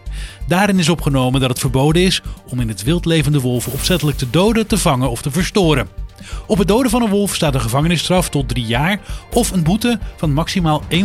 Daarin 0.48 0.80
is 0.80 0.90
opgenomen 0.90 1.40
dat 1.40 1.50
het 1.50 1.60
verboden 1.60 2.02
is 2.02 2.22
om 2.50 2.60
in 2.60 2.68
het 2.68 2.84
wild 2.84 3.06
levende 3.06 3.42
wolven 3.42 3.72
opzettelijk 3.72 4.18
te 4.18 4.30
doden, 4.30 4.68
te 4.68 4.78
vangen 4.78 5.10
of 5.10 5.22
te 5.22 5.32
verstoren. 5.32 6.05
Op 6.48 6.58
het 6.58 6.68
doden 6.68 6.92
van 6.92 7.02
een 7.02 7.10
wolf 7.10 7.36
staat 7.36 7.54
een 7.54 7.62
gevangenisstraf 7.62 8.30
tot 8.30 8.48
drie 8.48 8.66
jaar 8.66 9.00
of 9.34 9.52
een 9.52 9.64
boete 9.64 10.00
van 10.16 10.34
maximaal 10.34 10.84
21.750 10.90 10.98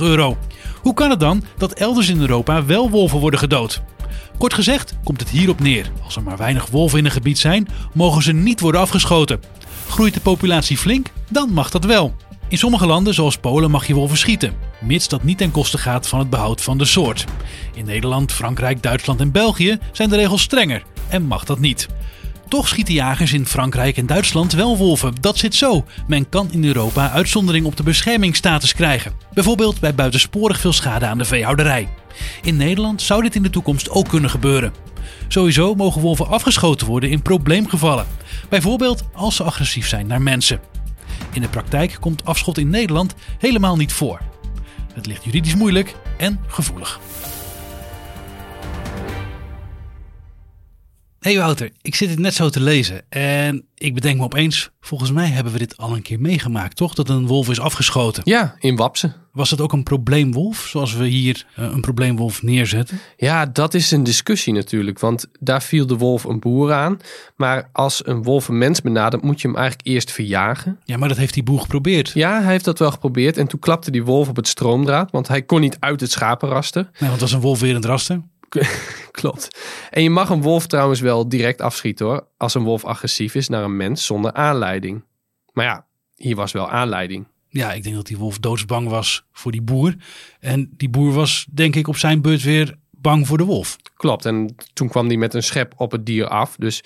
euro. 0.00 0.36
Hoe 0.82 0.94
kan 0.94 1.10
het 1.10 1.20
dan 1.20 1.44
dat 1.58 1.72
elders 1.72 2.08
in 2.08 2.20
Europa 2.20 2.64
wel 2.64 2.90
wolven 2.90 3.18
worden 3.18 3.38
gedood? 3.38 3.82
Kort 4.38 4.54
gezegd 4.54 4.96
komt 5.04 5.20
het 5.20 5.28
hierop 5.28 5.60
neer. 5.60 5.90
Als 6.04 6.16
er 6.16 6.22
maar 6.22 6.36
weinig 6.36 6.66
wolven 6.66 6.98
in 6.98 7.04
een 7.04 7.10
gebied 7.10 7.38
zijn, 7.38 7.68
mogen 7.92 8.22
ze 8.22 8.32
niet 8.32 8.60
worden 8.60 8.80
afgeschoten. 8.80 9.40
Groeit 9.88 10.14
de 10.14 10.20
populatie 10.20 10.78
flink, 10.78 11.06
dan 11.30 11.52
mag 11.52 11.70
dat 11.70 11.84
wel. 11.84 12.14
In 12.48 12.58
sommige 12.58 12.86
landen, 12.86 13.14
zoals 13.14 13.38
Polen, 13.38 13.70
mag 13.70 13.86
je 13.86 13.94
wolven 13.94 14.18
schieten, 14.18 14.54
mits 14.80 15.08
dat 15.08 15.22
niet 15.22 15.38
ten 15.38 15.50
koste 15.50 15.78
gaat 15.78 16.08
van 16.08 16.18
het 16.18 16.30
behoud 16.30 16.62
van 16.62 16.78
de 16.78 16.84
soort. 16.84 17.24
In 17.74 17.84
Nederland, 17.84 18.32
Frankrijk, 18.32 18.82
Duitsland 18.82 19.20
en 19.20 19.32
België 19.32 19.78
zijn 19.92 20.08
de 20.08 20.16
regels 20.16 20.42
strenger 20.42 20.82
en 21.08 21.22
mag 21.22 21.44
dat 21.44 21.58
niet. 21.58 21.88
Toch 22.54 22.68
schieten 22.68 22.94
jagers 22.94 23.32
in 23.32 23.46
Frankrijk 23.46 23.96
en 23.96 24.06
Duitsland 24.06 24.52
wel 24.52 24.76
wolven. 24.76 25.14
Dat 25.20 25.38
zit 25.38 25.54
zo. 25.54 25.84
Men 26.06 26.28
kan 26.28 26.52
in 26.52 26.64
Europa 26.64 27.10
uitzondering 27.10 27.66
op 27.66 27.76
de 27.76 27.82
beschermingsstatus 27.82 28.74
krijgen. 28.74 29.12
Bijvoorbeeld 29.32 29.80
bij 29.80 29.94
buitensporig 29.94 30.60
veel 30.60 30.72
schade 30.72 31.06
aan 31.06 31.18
de 31.18 31.24
veehouderij. 31.24 31.88
In 32.42 32.56
Nederland 32.56 33.02
zou 33.02 33.22
dit 33.22 33.34
in 33.34 33.42
de 33.42 33.50
toekomst 33.50 33.90
ook 33.90 34.08
kunnen 34.08 34.30
gebeuren. 34.30 34.72
Sowieso 35.28 35.74
mogen 35.74 36.00
wolven 36.00 36.28
afgeschoten 36.28 36.86
worden 36.86 37.10
in 37.10 37.22
probleemgevallen. 37.22 38.06
Bijvoorbeeld 38.48 39.04
als 39.12 39.36
ze 39.36 39.42
agressief 39.42 39.88
zijn 39.88 40.06
naar 40.06 40.22
mensen. 40.22 40.60
In 41.32 41.40
de 41.40 41.48
praktijk 41.48 41.96
komt 42.00 42.24
afschot 42.24 42.58
in 42.58 42.70
Nederland 42.70 43.14
helemaal 43.38 43.76
niet 43.76 43.92
voor. 43.92 44.20
Het 44.92 45.06
ligt 45.06 45.24
juridisch 45.24 45.54
moeilijk 45.54 45.94
en 46.16 46.40
gevoelig. 46.46 47.00
Hey 51.24 51.38
Wouter, 51.38 51.70
ik 51.82 51.94
zit 51.94 52.08
dit 52.08 52.18
net 52.18 52.34
zo 52.34 52.48
te 52.48 52.60
lezen 52.60 53.02
en 53.08 53.66
ik 53.74 53.94
bedenk 53.94 54.18
me 54.18 54.24
opeens, 54.24 54.70
volgens 54.80 55.12
mij 55.12 55.26
hebben 55.26 55.52
we 55.52 55.58
dit 55.58 55.76
al 55.76 55.94
een 55.94 56.02
keer 56.02 56.20
meegemaakt, 56.20 56.76
toch? 56.76 56.94
Dat 56.94 57.08
een 57.08 57.26
wolf 57.26 57.48
is 57.48 57.60
afgeschoten. 57.60 58.22
Ja, 58.26 58.56
in 58.58 58.76
Wapsen. 58.76 59.14
Was 59.32 59.50
het 59.50 59.60
ook 59.60 59.72
een 59.72 59.82
probleemwolf, 59.82 60.66
zoals 60.66 60.94
we 60.94 61.06
hier 61.06 61.46
eh, 61.54 61.64
een 61.64 61.80
probleemwolf 61.80 62.42
neerzetten? 62.42 62.98
Ja, 63.16 63.46
dat 63.46 63.74
is 63.74 63.90
een 63.90 64.02
discussie 64.02 64.52
natuurlijk, 64.52 64.98
want 64.98 65.26
daar 65.40 65.62
viel 65.62 65.86
de 65.86 65.96
wolf 65.96 66.24
een 66.24 66.40
boer 66.40 66.72
aan. 66.72 66.98
Maar 67.36 67.68
als 67.72 68.06
een 68.06 68.22
wolf 68.22 68.48
een 68.48 68.58
mens 68.58 68.80
benadert, 68.80 69.22
moet 69.22 69.40
je 69.40 69.48
hem 69.48 69.56
eigenlijk 69.56 69.88
eerst 69.88 70.12
verjagen. 70.12 70.78
Ja, 70.84 70.96
maar 70.96 71.08
dat 71.08 71.18
heeft 71.18 71.34
die 71.34 71.42
boer 71.42 71.60
geprobeerd. 71.60 72.10
Ja, 72.14 72.42
hij 72.42 72.52
heeft 72.52 72.64
dat 72.64 72.78
wel 72.78 72.90
geprobeerd 72.90 73.36
en 73.36 73.46
toen 73.46 73.60
klapte 73.60 73.90
die 73.90 74.04
wolf 74.04 74.28
op 74.28 74.36
het 74.36 74.48
stroomdraad, 74.48 75.10
want 75.10 75.28
hij 75.28 75.42
kon 75.42 75.60
niet 75.60 75.76
uit 75.80 76.00
het 76.00 76.10
schapenraster. 76.10 76.82
Nee, 76.82 76.92
want 76.98 77.12
het 77.12 77.20
was 77.20 77.32
een 77.32 77.40
wolf 77.40 77.60
weer 77.60 77.68
in 77.68 77.74
het 77.74 77.84
raster. 77.84 78.22
Klopt. 79.10 79.60
En 79.90 80.02
je 80.02 80.10
mag 80.10 80.28
een 80.28 80.42
wolf 80.42 80.66
trouwens 80.66 81.00
wel 81.00 81.28
direct 81.28 81.60
afschieten 81.60 82.06
hoor. 82.06 82.26
Als 82.36 82.54
een 82.54 82.62
wolf 82.62 82.84
agressief 82.84 83.34
is 83.34 83.48
naar 83.48 83.64
een 83.64 83.76
mens 83.76 84.06
zonder 84.06 84.32
aanleiding. 84.32 85.04
Maar 85.52 85.64
ja, 85.64 85.86
hier 86.16 86.36
was 86.36 86.52
wel 86.52 86.70
aanleiding. 86.70 87.26
Ja, 87.48 87.72
ik 87.72 87.82
denk 87.82 87.94
dat 87.94 88.06
die 88.06 88.18
wolf 88.18 88.38
doodsbang 88.38 88.88
was 88.88 89.24
voor 89.32 89.52
die 89.52 89.62
boer. 89.62 89.94
En 90.40 90.70
die 90.76 90.88
boer 90.88 91.12
was 91.12 91.46
denk 91.52 91.76
ik 91.76 91.88
op 91.88 91.96
zijn 91.96 92.22
beurt 92.22 92.42
weer 92.42 92.78
bang 92.90 93.26
voor 93.26 93.38
de 93.38 93.44
wolf. 93.44 93.76
Klopt. 93.96 94.24
En 94.24 94.54
toen 94.72 94.88
kwam 94.88 95.06
hij 95.06 95.16
met 95.16 95.34
een 95.34 95.42
schep 95.42 95.74
op 95.76 95.90
het 95.90 96.06
dier 96.06 96.28
af. 96.28 96.56
Dus 96.58 96.82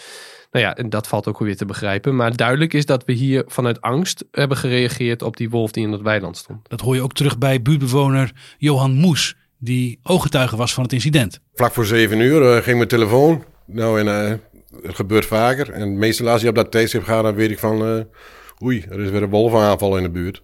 nou 0.50 0.64
ja, 0.64 0.76
en 0.76 0.90
dat 0.90 1.06
valt 1.06 1.26
ook 1.26 1.38
weer 1.38 1.56
te 1.56 1.64
begrijpen. 1.64 2.16
Maar 2.16 2.36
duidelijk 2.36 2.74
is 2.74 2.86
dat 2.86 3.04
we 3.04 3.12
hier 3.12 3.44
vanuit 3.46 3.80
angst 3.80 4.24
hebben 4.30 4.56
gereageerd 4.56 5.22
op 5.22 5.36
die 5.36 5.50
wolf 5.50 5.70
die 5.70 5.84
in 5.84 5.92
het 5.92 6.02
weiland 6.02 6.36
stond. 6.36 6.68
Dat 6.68 6.80
hoor 6.80 6.94
je 6.94 7.02
ook 7.02 7.12
terug 7.12 7.38
bij 7.38 7.62
buurtbewoner 7.62 8.32
Johan 8.58 8.92
Moes, 8.92 9.36
die 9.58 9.98
ooggetuige 10.02 10.56
was 10.56 10.74
van 10.74 10.82
het 10.82 10.92
incident. 10.92 11.40
Vlak 11.54 11.72
voor 11.72 11.86
zeven 11.86 12.20
uur 12.20 12.56
eh, 12.56 12.62
ging 12.62 12.76
mijn 12.76 12.88
telefoon. 12.88 13.44
Nou, 13.66 14.00
en 14.00 14.08
eh, 14.08 14.34
het 14.82 14.94
gebeurt 14.94 15.26
vaker. 15.26 15.70
En 15.70 15.98
meestal 15.98 16.28
als 16.28 16.42
je 16.42 16.48
op 16.48 16.54
dat 16.54 16.70
tijdstip 16.70 17.04
gaat, 17.04 17.22
dan 17.22 17.34
weet 17.34 17.50
ik 17.50 17.58
van... 17.58 17.84
eh, 17.84 18.64
oei, 18.64 18.84
er 18.90 19.00
is 19.00 19.10
weer 19.10 19.22
een 19.22 19.30
wolvenaanval 19.30 19.96
in 19.96 20.02
de 20.02 20.10
buurt. 20.10 20.42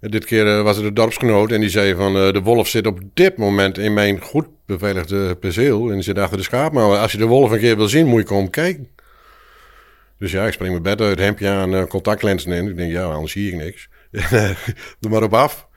En 0.00 0.10
dit 0.10 0.24
keer 0.24 0.62
was 0.62 0.76
het 0.76 0.84
de 0.84 0.92
dorpsgenoot 0.92 1.50
en 1.50 1.60
die 1.60 1.68
zei 1.68 1.94
van... 1.94 2.12
de 2.12 2.40
wolf 2.42 2.68
zit 2.68 2.86
op 2.86 3.00
dit 3.14 3.36
moment 3.36 3.78
in 3.78 3.94
mijn 3.94 4.20
goed 4.20 4.46
beveiligde 4.66 5.34
perceel. 5.34 5.90
En 5.90 6.02
zit 6.02 6.18
achter 6.18 6.36
de 6.36 6.42
schaap. 6.42 6.72
Maar 6.72 6.98
als 6.98 7.12
je 7.12 7.18
de 7.18 7.26
wolf 7.26 7.50
een 7.50 7.58
keer 7.58 7.76
wil 7.76 7.88
zien, 7.88 8.06
moet 8.06 8.20
je 8.20 8.26
komen 8.26 8.50
kijken. 8.50 8.88
Dus 10.18 10.32
ja, 10.32 10.46
ik 10.46 10.52
spring 10.52 10.70
mijn 10.70 10.82
bed 10.82 11.00
uit, 11.00 11.18
hemdje 11.18 11.48
aan, 11.48 11.86
contactlenzen 11.86 12.52
in. 12.52 12.68
Ik 12.68 12.76
denk, 12.76 12.92
ja, 12.92 13.04
anders 13.04 13.32
zie 13.32 13.52
ik 13.52 13.56
niks. 13.56 13.88
Doe 15.00 15.10
maar 15.10 15.22
op 15.22 15.34
af. 15.34 15.68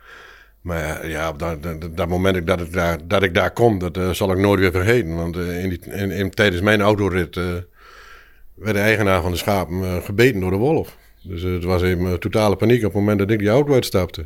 Maar 0.67 1.07
ja, 1.07 1.29
op 1.29 1.39
dat, 1.39 1.57
dat, 1.95 2.07
moment 2.07 2.47
dat 2.47 2.61
ik 2.61 2.73
daar, 2.73 2.97
dat 3.07 3.23
ik 3.23 3.33
daar 3.33 3.51
kom, 3.51 3.79
dat 3.79 3.97
eh, 3.97 4.09
zal 4.09 4.31
ik 4.31 4.37
nooit 4.37 4.59
weer 4.59 4.71
vergeten. 4.71 5.15
Want 5.15 5.37
eh, 5.37 5.63
in 5.63 6.11
in, 6.11 6.29
tijdens 6.29 6.61
mijn 6.61 6.81
autorit 6.81 7.37
eh, 7.37 7.43
werd 8.53 8.75
de 8.75 8.81
eigenaar 8.81 9.21
van 9.21 9.31
de 9.31 9.37
schapen 9.37 10.03
gebeten 10.03 10.39
door 10.39 10.51
de 10.51 10.57
wolf. 10.57 10.97
Dus 11.23 11.41
het 11.41 11.63
was 11.63 11.81
even 11.81 12.19
totale 12.19 12.55
paniek 12.55 12.77
op 12.77 12.83
het 12.83 12.93
moment 12.93 13.19
dat 13.19 13.29
ik 13.29 13.39
die 13.39 13.49
auto 13.49 13.73
uitstapte. 13.73 14.25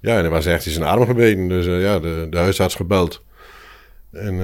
Ja, 0.00 0.18
en 0.18 0.24
er 0.24 0.30
was 0.30 0.46
echt 0.46 0.66
in 0.66 0.72
zijn 0.72 0.84
arm 0.84 1.06
gebeten. 1.06 1.48
Dus 1.48 1.64
ja, 1.64 1.98
de, 1.98 2.26
de 2.30 2.38
huisarts 2.38 2.74
gebeld. 2.74 3.22
En 4.12 4.34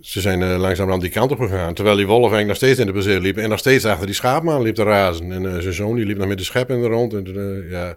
ze 0.00 0.20
zijn 0.20 0.40
uh, 0.40 0.58
langzaam 0.58 1.00
die 1.00 1.10
kant 1.10 1.30
op 1.30 1.38
gegaan. 1.38 1.74
Terwijl 1.74 1.96
die 1.96 2.06
wolf 2.06 2.32
eigenlijk 2.32 2.48
nog 2.48 2.56
steeds 2.56 2.78
in 2.78 2.86
de 2.86 2.92
perceel 2.92 3.20
liep. 3.20 3.36
En 3.36 3.48
nog 3.48 3.58
steeds 3.58 3.84
achter 3.84 4.06
die 4.06 4.14
schaapman 4.14 4.62
liep 4.62 4.74
te 4.74 4.82
razen. 4.82 5.32
En 5.32 5.62
zijn 5.62 5.74
zoon 5.74 5.94
die 5.94 6.06
liep 6.06 6.18
nog 6.18 6.28
met 6.28 6.38
de 6.38 6.44
schep 6.44 6.70
in 6.70 6.80
de 6.80 6.88
rond. 6.88 7.14
En 7.14 7.66
ja, 7.68 7.96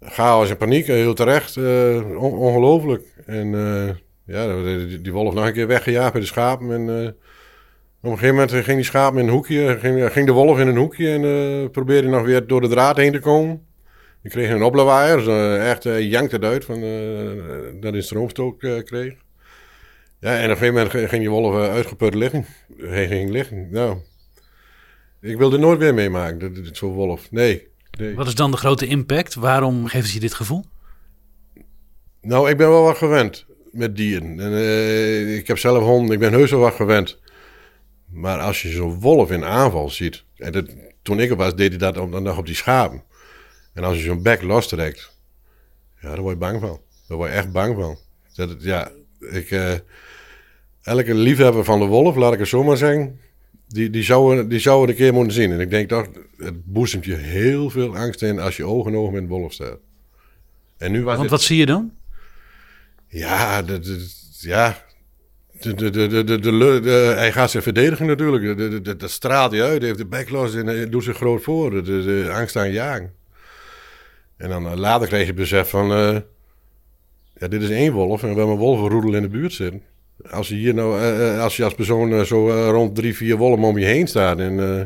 chaos 0.00 0.50
en 0.50 0.56
paniek, 0.56 0.88
eh, 0.88 0.94
heel 0.94 1.14
terecht. 1.14 1.56
eh, 1.56 1.96
on- 2.20 2.38
ongelooflijk. 2.38 3.04
En 3.26 3.54
eh, 3.54 3.94
ja, 4.26 4.62
die, 4.62 5.00
die 5.00 5.12
wolf 5.12 5.34
nog 5.34 5.46
een 5.46 5.52
keer 5.52 5.66
weggejaagd 5.66 6.12
bij 6.12 6.20
de 6.20 6.26
schapen. 6.26 6.70
En 6.72 6.82
op 8.02 8.12
een 8.12 8.18
gegeven 8.18 8.34
moment 8.34 8.52
ging 8.52 8.76
die 8.76 8.82
schapen 8.84 9.18
in 9.20 9.26
een 9.26 9.32
hoekje. 9.32 9.78
Ging, 9.80 10.12
ging 10.12 10.26
de 10.26 10.32
wolf 10.32 10.58
in 10.58 10.66
een 10.66 10.76
hoekje 10.76 11.08
en 11.10 11.70
probeerde 11.70 12.08
nog 12.08 12.22
weer 12.24 12.46
door 12.46 12.60
de 12.60 12.68
draad 12.68 12.96
heen 12.96 13.12
te 13.12 13.18
komen. 13.18 13.66
Die 14.22 14.30
kreeg 14.30 14.50
een 14.50 14.62
oplawaaier. 14.62 15.16
Dus, 15.16 15.58
echt 15.58 15.84
uh, 15.84 16.10
jankt 16.10 16.32
het 16.32 16.44
uit 16.44 16.64
van, 16.64 16.80
dat 17.80 17.92
hij 17.92 18.02
eh, 18.58 18.82
kreeg. 18.84 19.14
Ja, 20.20 20.36
en 20.38 20.44
op 20.44 20.50
een 20.50 20.56
gegeven 20.56 20.74
moment 20.74 20.90
ging- 21.08 21.20
die 21.22 21.30
wolf 21.30 21.54
uitgeput 21.56 22.14
liggen. 22.14 22.44
Ging 22.78 23.30
liggen. 23.30 23.68
Nou, 23.70 23.96
ik 25.20 25.36
wilde 25.36 25.58
nooit 25.58 25.78
weer 25.78 25.94
meemaken, 25.94 26.54
dit- 26.54 26.76
zo'n 26.76 26.92
wolf. 26.92 27.30
Nee, 27.30 27.68
nee. 27.96 28.14
Wat 28.14 28.26
is 28.26 28.34
dan 28.34 28.50
de 28.50 28.56
grote 28.56 28.86
impact? 28.86 29.34
Waarom 29.34 29.86
geeft 29.86 30.04
het 30.04 30.14
je 30.14 30.20
dit 30.20 30.34
gevoel? 30.34 30.64
Nou, 32.20 32.50
ik 32.50 32.56
ben 32.56 32.68
wel 32.68 32.82
wat 32.82 32.96
gewend 32.96 33.46
met 33.72 33.96
dieren. 33.96 34.40
En, 34.40 34.52
eh, 34.52 35.36
ik 35.36 35.46
heb 35.46 35.58
zelf 35.58 35.82
honden, 35.82 36.12
ik 36.12 36.18
ben 36.18 36.32
heus 36.32 36.50
wel 36.50 36.60
wat 36.60 36.74
gewend. 36.74 37.18
Maar 38.06 38.38
als 38.38 38.62
je 38.62 38.68
zo'n 38.68 39.00
wolf 39.00 39.30
in 39.30 39.44
aanval 39.44 39.90
ziet... 39.90 40.24
En 40.36 40.52
dat, 40.52 40.66
toen 41.02 41.20
ik 41.20 41.30
er 41.30 41.36
was, 41.36 41.54
deed 41.54 41.68
hij 41.68 41.78
dat 41.78 41.98
op, 41.98 42.12
dan 42.12 42.22
nog 42.22 42.38
op 42.38 42.46
die 42.46 42.54
schapen. 42.54 43.02
En 43.74 43.84
als 43.84 43.96
je 43.96 44.02
zo'n 44.02 44.22
bek 44.22 44.42
lostrekt... 44.42 45.14
Ja, 46.00 46.08
daar 46.08 46.20
word 46.20 46.32
je 46.32 46.40
bang 46.40 46.60
van. 46.60 46.80
Daar 47.08 47.16
word 47.16 47.30
je 47.30 47.36
echt 47.36 47.52
bang 47.52 47.76
van. 47.76 47.98
Dat, 48.34 48.56
ja, 48.58 48.90
ik... 49.20 49.50
eh, 49.50 49.74
elke 50.82 51.14
liefhebber 51.14 51.64
van 51.64 51.78
de 51.78 51.84
wolf, 51.84 52.16
laat 52.16 52.32
ik 52.32 52.38
het 52.38 52.48
zo 52.48 52.64
maar 52.64 52.76
zeggen... 52.76 53.20
Die, 53.68 53.90
die, 53.90 54.02
zou, 54.02 54.46
die 54.48 54.58
zou 54.58 54.80
het 54.80 54.90
een 54.90 54.96
keer 54.96 55.12
moeten 55.12 55.32
zien. 55.32 55.52
En 55.52 55.60
ik 55.60 55.70
denk 55.70 55.88
toch, 55.88 56.06
het 56.36 56.64
boezemt 56.64 57.04
je 57.04 57.14
heel 57.14 57.70
veel 57.70 57.96
angst 57.96 58.22
in... 58.22 58.38
als 58.38 58.56
je 58.56 58.64
oog 58.64 58.86
in 58.86 58.96
oog 58.96 59.10
met 59.10 59.22
een 59.22 59.28
wolf 59.28 59.52
staat. 59.52 59.78
En 60.78 60.92
nu 60.92 61.02
was 61.04 61.16
Want 61.16 61.30
wat 61.30 61.42
zie 61.42 61.56
je 61.56 61.66
dan? 61.66 61.92
ja, 63.08 63.62
de, 63.62 63.78
de- 63.78 64.08
ja. 64.40 64.84
De, 65.60 65.74
de, 65.74 65.90
de, 65.90 66.06
de, 66.06 66.24
de, 66.24 66.38
de, 66.38 66.52
lu- 66.52 66.80
de- 66.80 67.12
hij 67.16 67.32
gaat 67.32 67.50
zich 67.50 67.62
verdedigen 67.62 68.06
natuurlijk. 68.06 68.58
De- 68.58 68.68
de- 68.68 68.80
de- 68.80 68.96
Dat 68.96 69.10
straalt 69.10 69.52
hij 69.52 69.62
uit. 69.62 69.78
Hij 69.78 69.86
heeft 69.86 69.98
de 69.98 70.06
bek 70.06 70.30
los 70.30 70.54
en 70.54 70.66
hij 70.66 70.88
doet 70.88 71.04
zich 71.04 71.16
groot 71.16 71.42
voor. 71.42 71.70
De, 71.70 71.82
de, 71.82 72.02
de 72.24 72.30
angst 72.32 72.56
aan 72.56 72.72
jagen. 72.72 73.12
En 74.36 74.48
dan 74.48 74.66
eh, 74.66 74.74
later 74.76 75.06
kreeg 75.06 75.20
je 75.20 75.26
het 75.26 75.34
besef 75.36 75.68
van... 75.68 75.92
eh, 75.92 76.18
ja, 77.38 77.48
dit 77.48 77.62
is 77.62 77.70
één 77.70 77.92
wolf 77.92 78.22
en 78.22 78.28
we 78.28 78.34
hebben 78.34 78.54
een 78.54 78.60
wolvenroedel 78.60 79.14
in 79.14 79.22
de 79.22 79.28
buurt 79.28 79.52
zitten. 79.52 79.82
Als 80.30 80.48
je 80.48 80.54
hier 80.54 80.74
nou, 80.74 81.00
eh, 81.00 81.34
eh, 81.34 81.42
als 81.42 81.56
je 81.56 81.64
als 81.64 81.74
persoon 81.74 82.12
eh, 82.12 82.20
zo 82.20 82.70
rond 82.70 82.94
drie, 82.94 83.16
vier 83.16 83.36
wolven 83.36 83.64
om 83.64 83.78
je 83.78 83.84
heen 83.84 84.06
staat... 84.06 84.38
en 84.38 84.78
eh, 84.78 84.84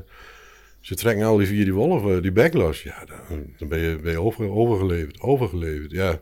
ze 0.81 0.95
trekken 0.95 1.25
al 1.25 1.37
die 1.37 1.47
vier 1.47 1.65
die 1.65 1.75
wolven, 1.75 2.23
die 2.23 2.33
bek 2.33 2.55
los... 2.55 2.83
ja, 2.83 3.05
dan, 3.05 3.47
dan 3.59 3.69
ben 3.69 3.79
je, 3.79 3.99
ben 4.03 4.13
je 4.13 4.21
over, 4.21 4.51
overgeleverd. 4.51 5.21
Overgeleverd, 5.21 5.91
ja. 5.91 6.21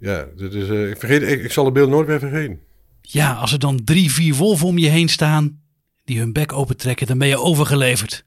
Ja, 0.00 0.26
dit 0.36 0.54
is, 0.54 0.68
eh, 0.68 0.90
ik, 0.90 0.98
vergeet, 0.98 1.22
ik, 1.22 1.42
ik 1.42 1.52
zal 1.52 1.64
het 1.64 1.74
beeld 1.74 1.90
nooit 1.90 2.08
meer 2.08 2.18
vergeten. 2.18 2.60
Ja, 3.00 3.32
als 3.32 3.52
er 3.52 3.58
dan 3.58 3.84
drie, 3.84 4.12
vier 4.12 4.34
wolven 4.34 4.66
om 4.66 4.78
je 4.78 4.88
heen 4.88 5.08
staan 5.08 5.60
die 6.04 6.18
hun 6.18 6.32
bek 6.32 6.52
opentrekken, 6.52 7.06
dan 7.06 7.18
ben 7.18 7.28
je 7.28 7.38
overgeleverd. 7.38 8.24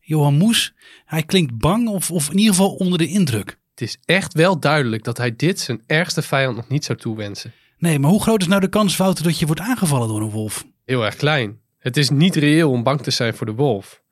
Johan 0.00 0.34
Moes, 0.34 0.74
hij 1.04 1.22
klinkt 1.22 1.58
bang 1.58 1.88
of, 1.88 2.10
of 2.10 2.30
in 2.30 2.38
ieder 2.38 2.54
geval 2.54 2.74
onder 2.74 2.98
de 2.98 3.06
indruk. 3.06 3.58
Het 3.70 3.80
is 3.80 3.98
echt 4.04 4.34
wel 4.34 4.60
duidelijk 4.60 5.04
dat 5.04 5.18
hij 5.18 5.36
dit 5.36 5.60
zijn 5.60 5.82
ergste 5.86 6.22
vijand 6.22 6.56
nog 6.56 6.68
niet 6.68 6.84
zou 6.84 6.98
toewensen. 6.98 7.52
Nee, 7.82 7.98
maar 7.98 8.10
hoe 8.10 8.22
groot 8.22 8.40
is 8.40 8.46
nou 8.46 8.60
de 8.60 8.68
kans, 8.68 8.96
Wouter, 8.96 9.24
dat 9.24 9.38
je 9.38 9.46
wordt 9.46 9.60
aangevallen 9.60 10.08
door 10.08 10.20
een 10.20 10.30
wolf? 10.30 10.64
Heel 10.84 11.04
erg 11.04 11.16
klein. 11.16 11.58
Het 11.78 11.96
is 11.96 12.10
niet 12.10 12.36
reëel 12.36 12.70
om 12.70 12.82
bang 12.82 13.02
te 13.02 13.10
zijn 13.10 13.34
voor 13.34 13.46
de 13.46 13.54
wolf. 13.54 14.02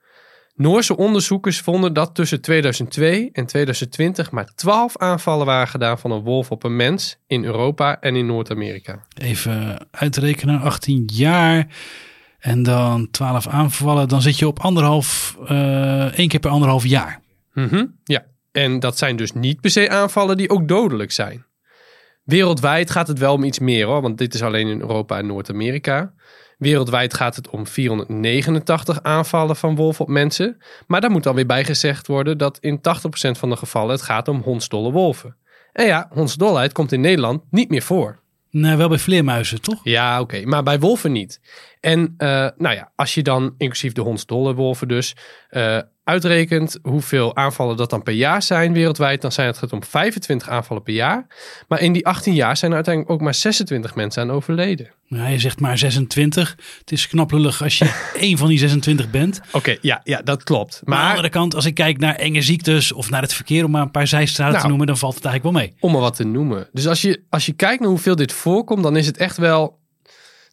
Noorse 0.54 0.96
onderzoekers 0.96 1.60
vonden 1.60 1.92
dat 1.92 2.14
tussen 2.14 2.40
2002 2.40 3.30
en 3.32 3.46
2020 3.46 4.30
maar 4.30 4.54
12 4.54 4.96
aanvallen 4.96 5.46
waren 5.46 5.68
gedaan 5.68 5.98
van 5.98 6.10
een 6.10 6.22
wolf 6.22 6.50
op 6.50 6.64
een 6.64 6.76
mens 6.76 7.18
in 7.26 7.44
Europa 7.44 8.00
en 8.00 8.16
in 8.16 8.26
Noord-Amerika. 8.26 9.06
Even 9.14 9.86
uitrekenen, 9.90 10.60
18 10.60 11.08
jaar 11.12 11.66
en 12.38 12.62
dan 12.62 13.10
12 13.10 13.46
aanvallen. 13.46 14.08
Dan 14.08 14.22
zit 14.22 14.38
je 14.38 14.46
op 14.46 14.58
anderhalf, 14.58 15.36
eh 15.46 16.18
één 16.18 16.28
keer 16.28 16.40
per 16.40 16.50
anderhalf 16.50 16.86
jaar. 16.86 17.20
Mhm, 17.52 17.86
ja, 18.04 18.24
en 18.52 18.80
dat 18.80 18.98
zijn 18.98 19.16
dus 19.16 19.32
niet 19.32 19.60
per 19.60 19.70
se 19.70 19.90
aanvallen 19.90 20.36
die 20.36 20.50
ook 20.50 20.68
dodelijk 20.68 21.12
zijn. 21.12 21.48
Wereldwijd 22.30 22.90
gaat 22.90 23.08
het 23.08 23.18
wel 23.18 23.34
om 23.34 23.44
iets 23.44 23.58
meer 23.58 23.87
hoor, 23.87 24.02
want 24.02 24.18
dit 24.18 24.34
is 24.34 24.42
alleen 24.42 24.68
in 24.68 24.80
Europa 24.80 25.18
en 25.18 25.26
Noord-Amerika. 25.26 26.12
Wereldwijd 26.58 27.14
gaat 27.14 27.37
het 27.37 27.49
om 27.49 27.66
489 27.66 29.02
aanvallen 29.02 29.56
van 29.56 29.76
wolven 29.76 30.04
op 30.04 30.10
mensen. 30.10 30.56
Maar 30.87 31.00
daar 31.00 31.10
moet 31.10 31.22
dan 31.22 31.34
weer 31.34 31.46
bij 31.46 31.64
gezegd 31.64 32.06
worden 32.06 32.38
dat 32.38 32.58
in 32.60 32.78
80% 32.78 32.80
van 33.30 33.50
de 33.50 33.56
gevallen 33.56 33.90
het 33.90 34.02
gaat 34.02 34.28
om 34.28 34.40
hondsdolle 34.40 34.92
wolven. 34.92 35.37
En 35.72 35.87
ja, 35.87 36.08
hondsdolheid 36.12 36.72
komt 36.72 36.92
in 36.92 37.00
Nederland 37.00 37.42
niet 37.50 37.70
meer 37.70 37.82
voor. 37.82 38.18
Nee, 38.50 38.76
wel 38.76 38.88
bij 38.88 38.99
vleermuizen, 38.99 39.60
toch? 39.60 39.80
Ja, 39.82 40.20
oké. 40.20 40.44
Maar 40.44 40.62
bij 40.62 40.78
wolven 40.78 41.12
niet. 41.12 41.40
En 41.80 42.14
eh, 42.16 42.49
nou 42.56 42.75
ja, 42.75 42.92
als 42.96 43.14
je 43.14 43.22
dan, 43.22 43.54
inclusief 43.58 43.92
de 43.92 44.00
hondsdolle 44.00 44.54
wolven 44.54 44.88
dus, 44.88 45.16
eh, 45.49 45.78
uitrekent 46.11 46.79
hoeveel 46.83 47.37
aanvallen 47.37 47.76
dat 47.76 47.90
dan 47.90 48.02
per 48.02 48.12
jaar 48.12 48.43
zijn 48.43 48.73
wereldwijd, 48.73 49.21
dan 49.23 49.33
zijn 49.33 49.47
het 49.47 49.59
gaat 49.59 49.73
om 49.73 49.85
25 49.85 50.49
aanvallen 50.49 50.83
per 50.83 50.95
jaar. 50.95 51.26
Maar 51.69 51.81
in 51.81 51.93
die 51.93 52.07
18 52.07 52.35
jaar 52.35 52.57
zijn 52.57 52.71
er 52.71 52.76
uiteindelijk 52.76 53.14
ook 53.14 53.21
maar 53.21 53.35
26 53.35 53.95
mensen 53.95 54.23
aan 54.23 54.31
overleden. 54.31 54.90
Nou, 55.09 55.31
je 55.31 55.38
zegt 55.38 55.61
maar 55.61 55.79
26. 55.79 56.57
Het 56.79 56.93
is 56.93 57.09
knap 57.09 57.31
lullig 57.31 57.62
als 57.62 57.79
je 57.79 57.90
één 58.19 58.38
van 58.38 58.49
die 58.49 58.59
26 58.59 59.11
bent. 59.11 59.40
Oké, 59.52 59.76
ja, 59.81 60.00
ja, 60.05 60.23
dat 60.23 60.43
klopt. 60.43 60.81
Maar 60.85 60.99
aan 60.99 61.05
de 61.05 61.11
andere 61.11 61.29
kant, 61.29 61.55
als 61.55 61.64
ik 61.64 61.75
kijk 61.75 61.99
naar 61.99 62.14
enge 62.14 62.43
ziektes 62.43 62.93
of 62.93 63.11
naar 63.11 63.23
het 63.23 63.35
verkeer, 63.35 63.64
om 63.64 63.71
maar 63.71 63.83
een 63.83 63.90
paar 63.90 64.07
zijstraten 64.07 64.52
te 64.52 64.57
Nou. 64.59 64.69
noemen, 64.69 64.87
dan 64.87 64.99
valt 64.99 65.14
het 65.14 65.25
eigenlijk 65.25 65.55
wel 65.57 65.64
mee. 65.64 65.75
Om 65.81 65.93
maar 65.93 66.00
wat 66.00 66.17
te 66.17 66.25
noemen. 66.25 66.69
Dus 66.73 66.87
als 66.87 67.00
je, 67.02 67.23
als 67.29 67.47
je 67.47 67.52
kijkt 67.52 67.81
naar 67.81 67.88
hoeveel 67.88 68.17
dit 68.17 68.33
voorkomt, 68.33 68.83
dan 68.83 68.97
is 68.97 69.07
het 69.07 69.17
echt 69.17 69.37
wel 69.37 69.79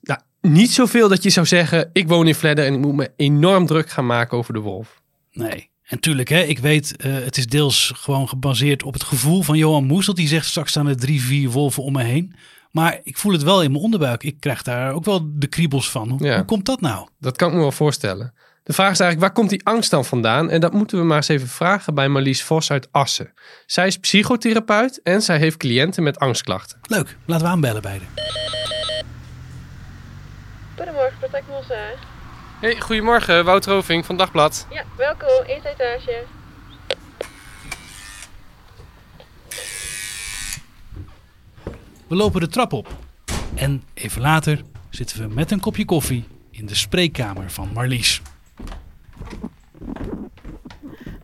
nou, 0.02 0.20
niet 0.42 0.72
zoveel 0.72 1.10
dat 1.10 1.24
je 1.24 1.30
zou 1.30 1.46
zeggen, 1.46 1.90
ik 1.94 2.08
woon 2.08 2.28
in 2.28 2.36
Vledder 2.36 2.66
en 2.66 2.74
ik 2.74 2.80
moet 2.80 2.96
me 2.96 3.12
enorm 3.16 3.66
druk 3.66 3.90
gaan 3.90 4.06
maken 4.06 4.38
over 4.38 4.54
de 4.54 4.60
wolf. 4.60 5.02
Nee. 5.38 5.70
En 5.84 6.00
tuurlijk, 6.00 6.30
hè, 6.30 6.42
ik 6.42 6.60
weet, 6.60 6.96
eh, 6.96 7.14
het 7.14 7.38
is 7.38 7.48
deels 7.48 7.92
gewoon 7.96 8.30
gebaseerd 8.30 8.84
op 8.84 8.94
het 8.94 9.04
gevoel 9.04 9.42
van 9.42 9.58
Johan 9.58 9.86
Moes. 9.86 10.06
Dat 10.06 10.18
hij 10.18 10.28
zegt, 10.28 10.46
straks 10.46 10.70
staan 10.70 10.88
er 10.88 10.98
drie, 10.98 11.22
vier 11.22 11.50
wolven 11.50 11.84
om 11.84 11.94
me 11.94 12.04
heen. 12.04 12.36
Maar 12.72 13.00
ik 13.04 13.18
voel 13.18 13.32
het 13.32 13.44
wel 13.44 13.64
in 13.64 13.72
mijn 13.72 13.84
onderbuik. 13.84 14.24
Ik 14.24 14.40
krijg 14.40 14.62
daar 14.64 14.94
ook 14.94 15.06
wel 15.06 15.30
de 15.34 15.48
kriebels 15.48 15.90
van. 15.92 16.10
Hoe, 16.10 16.24
Ja. 16.24 16.36
hoe 16.36 16.46
komt 16.46 16.66
dat 16.66 16.82
nou? 16.82 17.08
Dat 17.20 17.38
kan 17.38 17.48
ik 17.48 17.54
me 17.54 17.60
wel 17.60 17.72
voorstellen. 17.72 18.34
De 18.64 18.74
vraag 18.74 18.92
is 18.92 19.00
eigenlijk, 19.00 19.20
waar 19.20 19.32
komt 19.44 19.50
die 19.50 19.66
angst 19.66 19.90
dan 19.92 20.06
vandaan? 20.06 20.50
En 20.50 20.60
dat 20.62 20.74
moeten 20.74 20.98
we 21.00 21.04
maar 21.04 21.18
eens 21.18 21.28
even 21.28 21.48
vragen 21.48 21.94
bij 21.94 22.08
Marlies 22.08 22.44
Vos 22.44 22.72
uit 22.72 22.88
Assen. 22.92 23.34
Zij 23.66 23.88
is 23.88 23.98
psychotherapeut 23.98 25.00
en 25.04 25.22
zij 25.22 25.38
heeft 25.38 25.58
cliënten 25.58 26.04
met 26.04 26.20
angstklachten. 26.20 26.80
Leuk, 26.82 27.18
laten 27.26 27.46
we 27.46 27.52
aanbellen 27.52 27.82
beiden. 27.82 28.08
Goedemorgen, 30.76 31.18
Protect 31.20 31.48
Mossa. 31.48 31.84
Hey, 32.60 32.82
goedemorgen, 32.82 33.46
Wouter 33.46 33.74
Roving 33.74 34.06
van 34.06 34.18
Dagblad. 34.18 34.68
Ja, 34.70 34.84
welkom, 34.96 35.46
eerste 35.46 35.70
etage. 35.70 36.24
We 42.08 42.16
lopen 42.16 42.40
de 42.40 42.48
trap 42.48 42.74
op. 42.74 42.88
En 43.56 43.84
even 43.94 44.22
later 44.22 44.62
zitten 44.90 45.20
we 45.28 45.34
met 45.34 45.52
een 45.52 45.60
kopje 45.60 45.86
koffie 45.86 46.28
in 46.52 46.66
de 46.66 46.76
spreekkamer 46.76 47.52
van 47.52 47.70
Marlies. 47.74 48.22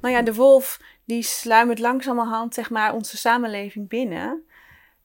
Nou 0.01 0.13
ja, 0.13 0.21
de 0.21 0.33
wolf 0.33 0.79
die 1.05 1.23
sluimert 1.23 1.79
langzamerhand 1.79 2.53
zeg 2.53 2.69
maar 2.69 2.93
onze 2.93 3.17
samenleving 3.17 3.89
binnen. 3.89 4.43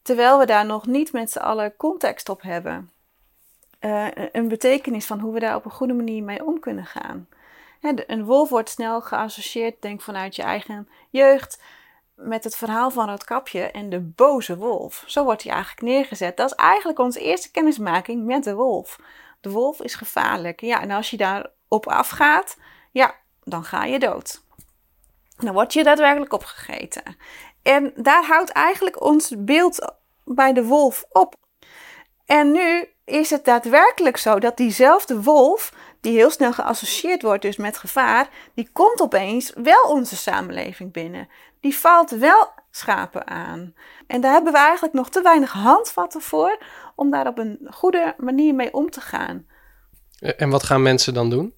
Terwijl 0.02 0.38
we 0.38 0.46
daar 0.46 0.66
nog 0.66 0.86
niet 0.86 1.12
met 1.12 1.30
z'n 1.30 1.38
allen 1.38 1.76
context 1.76 2.28
op 2.28 2.42
hebben. 2.42 2.90
Eh, 3.78 4.06
een 4.32 4.48
betekenis 4.48 5.06
van 5.06 5.20
hoe 5.20 5.32
we 5.32 5.40
daar 5.40 5.56
op 5.56 5.64
een 5.64 5.70
goede 5.70 5.92
manier 5.92 6.22
mee 6.22 6.46
om 6.46 6.60
kunnen 6.60 6.86
gaan. 6.86 7.28
Hè, 7.80 7.92
een 8.06 8.24
wolf 8.24 8.48
wordt 8.48 8.70
snel 8.70 9.00
geassocieerd, 9.00 9.82
denk 9.82 10.00
vanuit 10.00 10.36
je 10.36 10.42
eigen 10.42 10.88
jeugd, 11.10 11.62
met 12.14 12.44
het 12.44 12.56
verhaal 12.56 12.90
van 12.90 13.08
Roodkapje 13.08 13.70
en 13.70 13.88
de 13.88 14.00
boze 14.00 14.56
wolf. 14.56 15.04
Zo 15.06 15.24
wordt 15.24 15.42
hij 15.42 15.52
eigenlijk 15.52 15.82
neergezet. 15.82 16.36
Dat 16.36 16.50
is 16.50 16.56
eigenlijk 16.56 16.98
onze 16.98 17.20
eerste 17.20 17.50
kennismaking 17.50 18.24
met 18.24 18.44
de 18.44 18.54
wolf. 18.54 18.98
De 19.40 19.50
wolf 19.50 19.80
is 19.80 19.94
gevaarlijk. 19.94 20.60
Ja, 20.60 20.80
en 20.80 20.90
als 20.90 21.10
je 21.10 21.16
daarop 21.16 21.86
afgaat, 21.86 22.56
ja, 22.90 23.14
dan 23.44 23.64
ga 23.64 23.84
je 23.84 23.98
dood. 23.98 24.42
Dan 25.36 25.52
word 25.52 25.72
je 25.72 25.82
daadwerkelijk 25.82 26.32
opgegeten. 26.32 27.02
En 27.62 27.92
daar 27.96 28.24
houdt 28.24 28.50
eigenlijk 28.50 29.02
ons 29.02 29.34
beeld 29.38 29.92
bij 30.24 30.52
de 30.52 30.64
wolf 30.64 31.04
op. 31.08 31.34
En 32.26 32.52
nu 32.52 32.88
is 33.08 33.30
het 33.30 33.44
daadwerkelijk 33.44 34.16
zo 34.16 34.38
dat 34.38 34.56
diezelfde 34.56 35.22
wolf, 35.22 35.72
die 36.00 36.12
heel 36.12 36.30
snel 36.30 36.52
geassocieerd 36.52 37.22
wordt 37.22 37.42
dus 37.42 37.56
met 37.56 37.78
gevaar, 37.78 38.28
die 38.54 38.68
komt 38.72 39.00
opeens 39.00 39.52
wel 39.54 39.82
onze 39.82 40.16
samenleving 40.16 40.92
binnen. 40.92 41.28
Die 41.60 41.76
valt 41.76 42.10
wel 42.10 42.48
schapen 42.70 43.26
aan. 43.26 43.74
En 44.06 44.20
daar 44.20 44.32
hebben 44.32 44.52
we 44.52 44.58
eigenlijk 44.58 44.94
nog 44.94 45.10
te 45.10 45.22
weinig 45.22 45.52
handvatten 45.52 46.20
voor 46.20 46.58
om 46.94 47.10
daar 47.10 47.26
op 47.26 47.38
een 47.38 47.58
goede 47.70 48.14
manier 48.18 48.54
mee 48.54 48.72
om 48.74 48.90
te 48.90 49.00
gaan. 49.00 49.46
Eh, 50.18 50.32
En 50.36 50.50
wat 50.50 50.62
gaan 50.62 50.82
mensen 50.82 51.14
dan 51.14 51.30
doen? 51.30 51.56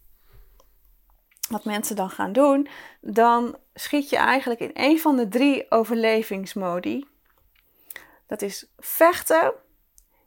wat 1.51 1.65
mensen 1.65 1.97
dan 1.97 2.11
gaan 2.11 2.33
doen, 2.33 2.69
dan 3.01 3.57
schiet 3.75 4.11
je 4.11 4.17
eigenlijk 4.17 4.61
in 4.61 4.71
een 4.75 5.01
van 5.01 5.17
de 5.17 5.29
drie 5.29 5.71
overlevingsmodi. 5.71 7.07
Dat 8.27 8.43
is 8.43 8.67
vechten. 8.79 9.53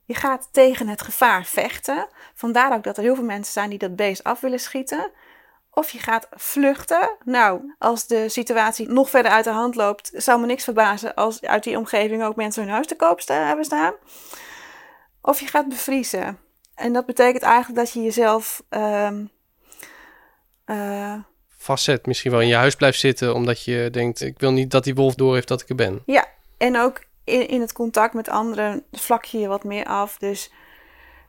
Je 0.05 0.13
gaat 0.15 0.49
tegen 0.51 0.87
het 0.87 1.01
gevaar 1.01 1.45
vechten. 1.45 2.07
Vandaar 2.33 2.73
ook 2.73 2.83
dat 2.83 2.97
er 2.97 3.03
heel 3.03 3.15
veel 3.15 3.23
mensen 3.23 3.53
zijn 3.53 3.69
die 3.69 3.79
dat 3.79 3.95
beest 3.95 4.23
af 4.23 4.39
willen 4.39 4.59
schieten. 4.59 5.11
Of 5.71 5.89
je 5.89 5.99
gaat 5.99 6.27
vluchten. 6.31 7.17
Nou, 7.25 7.73
als 7.79 8.07
de 8.07 8.29
situatie 8.29 8.89
nog 8.89 9.09
verder 9.09 9.31
uit 9.31 9.43
de 9.43 9.49
hand 9.51 9.75
loopt, 9.75 10.11
zou 10.13 10.39
me 10.39 10.45
niks 10.45 10.63
verbazen 10.63 11.13
als 11.13 11.41
uit 11.41 11.63
die 11.63 11.77
omgeving 11.77 12.23
ook 12.23 12.35
mensen 12.35 12.63
hun 12.63 12.71
huis 12.71 12.87
te 12.87 12.95
koop 12.95 13.21
sta- 13.21 13.47
hebben 13.47 13.65
staan. 13.65 13.93
Of 15.21 15.39
je 15.39 15.47
gaat 15.47 15.69
bevriezen. 15.69 16.37
En 16.75 16.93
dat 16.93 17.05
betekent 17.05 17.43
eigenlijk 17.43 17.75
dat 17.85 17.93
je 17.93 18.01
jezelf 18.01 18.63
ehm, 18.69 19.25
eh, 20.65 21.15
Vastzet, 21.57 22.05
misschien 22.05 22.31
wel 22.31 22.41
in 22.41 22.47
je 22.47 22.55
huis 22.55 22.75
blijft 22.75 22.99
zitten 22.99 23.33
omdat 23.33 23.63
je 23.63 23.89
denkt, 23.91 24.21
ik 24.21 24.39
wil 24.39 24.51
niet 24.51 24.71
dat 24.71 24.83
die 24.83 24.95
wolf 24.95 25.15
door 25.15 25.33
heeft 25.33 25.47
dat 25.47 25.61
ik 25.61 25.69
er 25.69 25.75
ben. 25.75 26.03
Ja, 26.05 26.25
en 26.57 26.77
ook 26.77 27.03
in, 27.23 27.47
in 27.47 27.61
het 27.61 27.73
contact 27.73 28.13
met 28.13 28.29
anderen 28.29 28.83
vlak 28.91 29.25
je 29.25 29.39
je 29.39 29.47
wat 29.47 29.63
meer 29.63 29.85
af. 29.85 30.17
Dus 30.17 30.51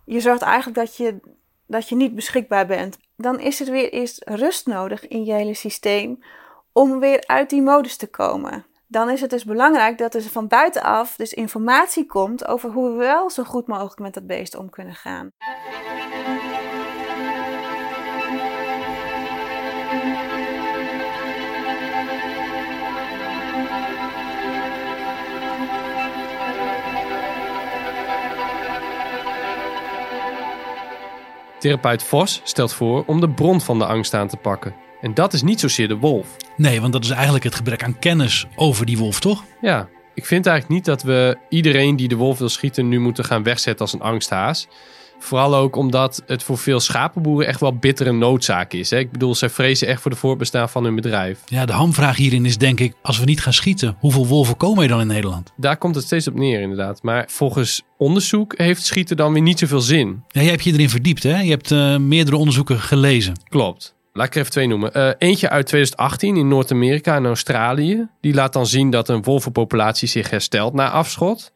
je 0.05 0.21
zorgt 0.21 0.43
eigenlijk 0.43 0.77
dat 0.77 0.97
je, 0.97 1.21
dat 1.67 1.89
je 1.89 1.97
niet 1.97 2.15
beschikbaar 2.15 2.67
bent. 2.67 2.99
Dan 3.17 3.41
is 3.41 3.61
er 3.61 3.73
weer 3.73 3.93
eerst 3.93 4.23
rust 4.25 4.67
nodig 4.67 5.09
in 5.09 5.25
je 5.25 5.33
hele 5.33 5.55
systeem 5.55 6.19
om 6.73 7.01
weer 7.01 7.27
uit 7.27 7.51
die 7.51 7.63
modus 7.63 7.97
te 7.97 8.07
komen. 8.07 8.67
Dan 8.87 9.11
is 9.11 9.21
het 9.21 9.31
dus 9.31 9.45
belangrijk 9.45 9.99
dat 9.99 10.15
er 10.15 10.23
van 10.23 10.49
buitenaf 10.49 11.17
dus 11.17 11.33
informatie 11.33 12.07
komt 12.07 12.47
over 12.47 12.71
hoe 12.71 12.91
we 12.91 12.97
wel 12.97 13.31
zo 13.31 13.45
goed 13.45 13.67
mogelijk 13.67 13.99
met 13.99 14.15
dat 14.15 14.27
beest 14.27 14.57
om 14.57 14.71
kunnen 14.71 14.95
gaan. 14.95 15.31
Therapeut 31.65 32.03
Vos 32.03 32.41
stelt 32.45 32.73
voor 32.73 33.05
om 33.07 33.21
de 33.21 33.31
bron 33.31 33.61
van 33.61 33.79
de 33.79 33.87
angst 33.87 34.15
aan 34.15 34.29
te 34.29 34.37
pakken. 34.37 34.75
En 35.01 35.15
dat 35.15 35.33
is 35.33 35.43
niet 35.43 35.61
zozeer 35.61 35.89
de 35.89 35.97
wolf. 35.97 36.37
Nee, 36.57 36.81
want 36.81 36.93
dat 36.93 37.05
is 37.05 37.11
eigenlijk 37.11 37.45
het 37.45 37.55
gebrek 37.55 37.83
aan 37.83 37.99
kennis 37.99 38.47
over 38.57 38.87
die 38.87 38.99
wolf, 38.99 39.21
toch? 39.21 39.45
Ja, 39.61 39.89
ik 40.15 40.27
vind 40.27 40.47
eigenlijk 40.47 40.77
niet 40.77 40.85
dat 40.85 41.03
we 41.03 41.39
iedereen 41.49 41.97
die 41.97 42.09
de 42.09 42.17
wolf 42.17 42.39
wil 42.39 42.49
schieten 42.49 42.89
nu 42.89 43.01
moeten 43.01 43.25
gaan 43.25 43.43
wegzetten 43.43 43.81
als 43.81 43.93
een 43.93 44.01
angsthaas. 44.01 44.69
Vooral 45.25 45.55
ook 45.55 45.77
omdat 45.77 46.23
het 46.27 46.43
voor 46.43 46.59
veel 46.59 46.81
schapenboeren 46.81 47.47
echt 47.47 47.61
wel 47.61 47.77
bittere 47.77 48.13
noodzaak 48.13 48.73
is. 48.73 48.91
Hè? 48.91 48.99
Ik 48.99 49.13
bedoel, 49.13 49.35
zij 49.35 49.51
vrezen 49.51 49.89
echt 49.89 50.01
voor 50.01 50.11
de 50.11 50.17
voortbestaan 50.17 50.69
van 50.69 50.85
hun 50.85 50.95
bedrijf. 50.95 51.41
Ja, 51.47 51.65
de 51.65 51.73
hamvraag 51.73 52.17
hierin 52.17 52.47
is 52.47 52.59
denk 52.59 52.81
ik, 52.81 52.95
als 53.03 53.19
we 53.19 53.25
niet 53.25 53.41
gaan 53.41 53.53
schieten, 53.53 53.97
hoeveel 53.99 54.27
wolven 54.27 54.57
komen 54.57 54.83
er 54.83 54.89
dan 54.89 55.01
in 55.01 55.07
Nederland? 55.07 55.53
Daar 55.57 55.77
komt 55.77 55.95
het 55.95 56.05
steeds 56.05 56.29
op 56.29 56.35
neer, 56.35 56.61
inderdaad. 56.61 57.03
Maar 57.03 57.25
volgens 57.29 57.83
onderzoek 57.97 58.59
heeft 58.59 58.85
schieten 58.85 59.17
dan 59.17 59.33
weer 59.33 59.43
niet 59.43 59.59
zoveel 59.59 59.81
zin. 59.81 60.23
Ja, 60.29 60.41
jij 60.41 60.51
hebt 60.51 60.65
je 60.65 60.73
erin 60.73 60.91
verdiept, 60.91 61.23
hè? 61.23 61.41
Je 61.41 61.51
hebt 61.51 61.71
eh, 61.71 61.97
meerdere 61.97 62.37
onderzoeken 62.37 62.81
gelezen. 62.81 63.35
Klopt. 63.49 63.95
Laat 64.13 64.27
ik 64.27 64.35
er 64.35 64.41
even 64.41 64.53
twee 64.53 64.67
noemen. 64.67 64.93
Eh, 64.93 65.11
eentje 65.19 65.49
uit 65.49 65.67
2018 65.67 66.37
in 66.37 66.49
Noord-Amerika 66.49 67.15
en 67.15 67.27
Australië. 67.27 68.09
Die 68.21 68.35
laat 68.35 68.53
dan 68.53 68.67
zien 68.67 68.91
dat 68.91 69.09
een 69.09 69.23
wolvenpopulatie 69.23 70.09
zich 70.09 70.31
herstelt 70.31 70.75
na 70.75 70.91
afschot. 70.91 71.53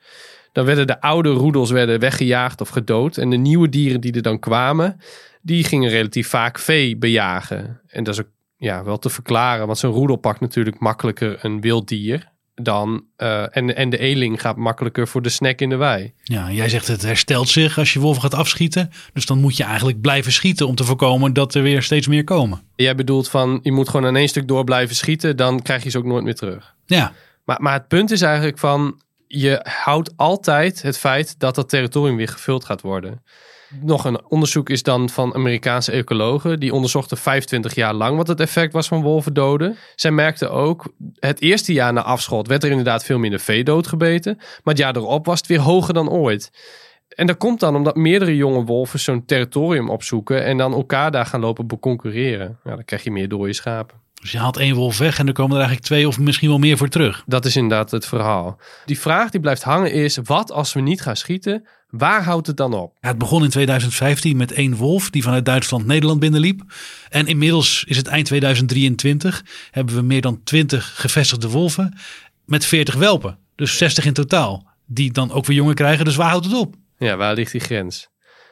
Dan 0.59 0.66
werden 0.66 0.87
de 0.87 1.01
oude 1.01 1.29
roedels 1.29 1.71
werden 1.71 2.01
weggejaagd 2.01 2.61
of 2.61 2.68
gedood. 2.68 3.16
En 3.16 3.31
de 3.31 3.37
nieuwe 3.37 3.68
dieren 3.68 4.01
die 4.01 4.12
er 4.12 4.23
dan 4.23 4.38
kwamen, 4.38 5.01
die 5.42 5.64
gingen 5.64 5.90
relatief 5.90 6.29
vaak 6.29 6.59
vee 6.59 6.97
bejagen. 6.97 7.81
En 7.87 8.05
dat 8.05 8.14
is 8.14 8.21
ook 8.21 8.31
ja, 8.57 8.85
wel 8.85 8.99
te 8.99 9.11
verklaren, 9.11 9.66
want 9.66 9.79
zo'n 9.79 9.92
roedel 9.92 10.16
pakt 10.16 10.40
natuurlijk 10.40 10.79
makkelijker 10.79 11.38
een 11.44 11.61
wild 11.61 11.88
dier 11.88 12.33
dan. 12.55 13.05
eh, 13.16 13.57
en, 13.57 13.77
en 13.77 13.90
de 13.90 13.99
eling 13.99 14.40
gaat 14.40 14.57
makkelijker 14.57 15.09
voor 15.09 15.23
de 15.23 15.29
snack 15.29 15.61
in 15.61 15.68
de 15.68 15.77
wei. 15.77 16.12
Ja, 16.23 16.51
jij 16.51 16.68
zegt 16.68 16.87
het 16.87 17.03
herstelt 17.03 17.49
zich 17.49 17.79
als 17.79 17.92
je 17.92 18.01
wolven 18.01 18.23
gaat 18.23 18.35
afschieten. 18.35 18.90
Dus 19.12 19.27
dan 19.27 19.40
moet 19.40 19.57
je 19.57 19.64
eigenlijk 19.64 20.01
blijven 20.01 20.33
schieten 20.33 20.66
om 20.66 20.75
te 20.75 20.85
voorkomen 20.85 21.33
dat 21.33 21.55
er 21.55 21.62
weer 21.62 21.83
steeds 21.83 22.07
meer 22.07 22.25
komen. 22.25 22.62
Jij 22.77 22.94
bedoelt 22.94 23.29
van 23.29 23.61
je 23.62 23.73
moet 23.73 23.88
gewoon 23.88 24.07
aan 24.07 24.16
één 24.16 24.29
stuk 24.29 24.49
door 24.49 24.64
blijven 24.64 24.97
schieten, 24.97 25.37
dan 25.37 25.62
krijg 25.62 25.83
je 25.83 25.90
ze 25.90 25.99
ook 25.99 26.05
nooit 26.05 26.25
meer 26.25 26.35
terug. 26.35 26.75
Ja. 26.87 27.12
Maar, 27.44 27.62
maar 27.62 27.73
het 27.73 27.88
punt 27.88 28.11
is 28.11 28.23
eigenlijk 28.23 28.59
van 28.59 29.01
je 29.29 29.61
houdt 29.62 30.12
altijd 30.17 30.83
het 30.83 30.99
feit 30.99 31.38
dat 31.38 31.55
dat 31.55 31.69
territorium 31.69 32.17
weer 32.17 32.29
gevuld 32.29 32.64
gaat 32.64 32.81
worden. 32.81 33.23
Nog 33.81 34.05
een 34.05 34.25
onderzoek 34.29 34.71
is 34.71 34.83
dan 34.83 35.09
van 35.09 35.35
Amerikaanse 35.35 35.93
ecologen. 35.93 36.61
Die 36.61 36.75
onderzochten 36.75 37.17
25 37.17 37.75
jaar 37.75 37.95
lang 37.95 38.17
wat 38.17 38.29
het 38.29 38.41
effect 38.41 38.73
was 38.73 38.88
van 38.88 39.03
wolvendoden. 39.03 39.77
Zij 39.95 40.11
merkten 40.11 40.51
ook, 40.51 40.93
het 41.19 41.41
eerste 41.41 41.73
jaar 41.73 41.93
na 41.93 42.03
afschot 42.03 42.49
werd 42.49 42.64
er 42.64 42.71
inderdaad 42.71 43.05
veel 43.05 43.19
minder 43.19 43.41
vee 43.41 43.64
doodgebeten. 43.64 44.35
Maar 44.37 44.75
het 44.75 44.79
jaar 44.79 44.97
erop 44.97 45.27
was 45.27 45.38
het 45.38 45.49
weer 45.49 45.61
hoger 45.61 45.95
dan 45.95 46.11
ooit. 46.11 46.51
En 47.09 47.27
dat 47.27 47.37
komt 47.37 47.61
dan 47.61 47.77
omdat 47.77 47.97
meerdere 47.97 48.37
jonge 48.37 48.64
wolven 48.64 48.99
zo'n 48.99 49.25
territorium 49.25 49.91
opzoeken 49.91 50.45
en 50.45 50.57
dan 50.57 50.73
elkaar 50.73 51.11
daar 51.11 51.27
gaan 51.27 51.41
lopen 51.41 51.67
beconcurreren. 51.67 52.59
Ja, 52.64 52.75
dan 52.75 52.85
krijg 52.85 53.05
je 53.05 53.11
meer 53.11 53.29
dode 53.29 53.53
schapen. 53.53 53.97
Dus 54.20 54.33
je 54.33 54.38
haalt 54.38 54.57
één 54.57 54.74
wolf 54.74 54.98
weg 54.98 55.18
en 55.18 55.26
er 55.26 55.33
komen 55.33 55.52
er 55.52 55.59
eigenlijk 55.59 55.87
twee 55.87 56.09
of 56.09 56.18
misschien 56.18 56.48
wel 56.48 56.59
meer 56.59 56.76
voor 56.76 56.88
terug. 56.88 57.22
Dat 57.26 57.44
is 57.44 57.57
inderdaad 57.57 57.90
het 57.90 58.07
verhaal. 58.07 58.61
Die 58.87 58.98
vraag 58.98 59.31
die 59.31 59.40
blijft 59.40 59.62
hangen 59.62 59.92
is, 59.92 60.18
wat 60.24 60.52
als 60.52 60.72
we 60.72 60.81
niet 60.81 61.00
gaan 61.00 61.16
schieten? 61.16 61.66
Waar 61.88 62.22
houdt 62.22 62.46
het 62.46 62.57
dan 62.57 62.74
op? 62.74 62.96
Ja, 63.00 63.09
het 63.09 63.18
begon 63.18 63.44
in 63.44 63.50
2015 63.50 64.37
met 64.37 64.52
één 64.52 64.76
wolf 64.76 65.11
die 65.11 65.22
vanuit 65.22 65.44
Duitsland 65.44 65.87
Nederland 65.87 66.20
binnenliep. 66.20 66.62
En 67.09 67.26
inmiddels 67.26 67.85
is 67.87 67.96
het 67.96 68.07
eind 68.07 68.26
2023. 68.26 69.44
Hebben 69.70 69.94
we 69.94 70.02
meer 70.02 70.20
dan 70.20 70.42
20 70.42 70.92
gevestigde 70.96 71.48
wolven 71.48 71.98
met 72.44 72.64
40 72.64 72.94
welpen. 72.94 73.38
Dus 73.54 73.76
60 73.76 74.04
in 74.04 74.12
totaal. 74.12 74.66
Die 74.87 75.12
dan 75.12 75.33
ook 75.33 75.46
weer 75.46 75.57
jongen 75.57 75.74
krijgen. 75.74 76.04
Dus 76.04 76.16
waar 76.16 76.31
houdt 76.31 76.44
het 76.44 76.54
op? 76.54 76.74
Ja, 76.98 77.16
waar 77.16 77.35
ligt 77.35 77.52
die 77.52 77.61
grens? 77.61 78.09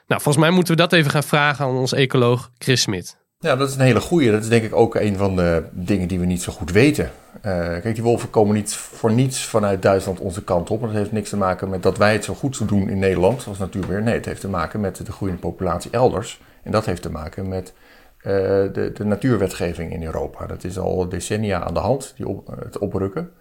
Nou, 0.07 0.23
volgens 0.23 0.45
mij 0.45 0.55
moeten 0.55 0.75
we 0.77 0.81
dat 0.81 0.93
even 0.93 1.11
gaan 1.11 1.23
vragen 1.23 1.65
aan 1.65 1.77
ons 1.77 1.93
ecoloog 1.93 2.51
Chris 2.59 2.81
Smit. 2.81 3.26
Ja, 3.39 3.57
dat 3.57 3.69
is 3.69 3.75
een 3.75 3.81
hele 3.81 4.01
goeie. 4.01 4.31
Dat 4.31 4.43
is 4.43 4.49
denk 4.49 4.65
ik 4.65 4.75
ook 4.75 4.95
een 4.95 5.17
van 5.17 5.37
de 5.37 5.65
dingen 5.73 6.09
die 6.09 6.19
we 6.19 6.27
niet 6.27 6.43
zo 6.43 6.53
goed 6.53 6.71
weten. 6.71 7.11
Uh, 7.37 7.43
kijk, 7.43 7.95
die 7.95 8.03
wolven 8.03 8.31
komen 8.31 8.55
niet 8.55 8.75
voor 8.75 9.13
niets 9.13 9.45
vanuit 9.45 9.83
Duitsland 9.83 10.21
onze 10.21 10.45
kant 10.45 10.71
op. 10.71 10.81
Dat 10.81 10.91
heeft 10.91 11.13
niks 11.13 11.29
te 11.29 11.37
maken 11.37 11.69
met 11.69 11.83
dat 11.83 11.99
wij 11.99 12.13
het 12.13 12.25
zo 12.25 12.35
goed 12.35 12.69
doen 12.69 12.89
in 12.89 12.99
Nederland 12.99 13.47
als 13.47 13.59
natuurbeheer. 13.59 14.03
Nee, 14.03 14.15
het 14.15 14.25
heeft 14.25 14.41
te 14.41 14.49
maken 14.49 14.81
met 14.81 15.07
de 15.07 15.13
groeiende 15.13 15.43
populatie 15.43 15.91
elders. 15.91 16.41
En 16.63 16.73
dat 16.73 16.87
heeft 16.87 17.03
te 17.03 17.11
maken 17.11 17.49
met 17.49 17.73
uh, 18.19 18.25
de, 18.25 18.91
de, 18.95 19.05
natuurwetgeving 19.05 19.93
in 19.93 20.05
Europa. 20.05 20.47
Dat 20.47 20.65
is 20.65 20.79
al 20.79 21.09
decennia 21.09 21.63
aan 21.63 21.75
de 21.75 21.81
hand, 21.81 22.15
die 22.17 22.43
het 22.59 22.79
oprukken. 22.79 23.33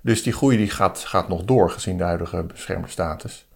Dus 0.00 0.22
die 0.22 0.32
groei 0.32 0.56
die 0.56 0.70
gaat, 0.70 0.98
gaat 0.98 1.28
nog 1.28 1.44
door, 1.44 1.70
gezien 1.70 1.96
de 1.96 2.04
huidige 2.04 2.42
beschermde 2.42 2.88
status. 2.88 3.48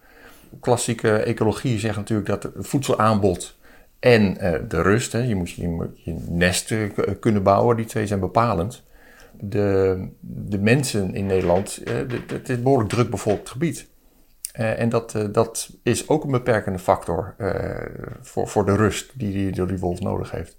Klassieke 0.59 1.17
ecologie 1.17 1.79
zegt 1.79 1.97
natuurlijk 1.97 2.29
dat 2.29 2.43
het 2.43 2.53
voedselaanbod 2.67 3.55
en 4.03 4.37
uh, 4.41 4.59
de 4.67 4.81
rust, 4.81 5.11
hè, 5.11 5.19
je 5.19 5.35
moet 5.35 5.51
je, 5.51 6.15
nest 6.29 6.71
uh, 6.71 6.89
kunnen 7.19 7.43
bouwen, 7.43 7.75
die 7.75 7.85
twee 7.85 8.07
zijn 8.07 8.19
bepalend. 8.19 8.83
De, 9.39 9.97
de 10.19 10.59
mensen 10.59 11.13
in 11.15 11.25
Nederland, 11.25 11.81
uh, 11.87 11.93
het 12.27 12.49
is 12.49 12.55
een 12.55 12.63
behoorlijk 12.63 12.89
druk 12.89 13.09
bevolkt 13.09 13.49
gebied. 13.49 13.89
en 14.51 14.89
dat, 14.89 15.27
dat 15.31 15.69
is 15.83 16.09
ook 16.09 16.23
een 16.23 16.31
beperkende 16.31 16.79
factor 16.79 17.35
voor, 18.21 18.47
voor 18.47 18.65
de 18.65 18.75
rust 18.75 19.11
die, 19.19 19.51
die, 19.51 19.79
wolf 19.79 19.99
nodig 19.99 20.31
heeft. 20.31 20.57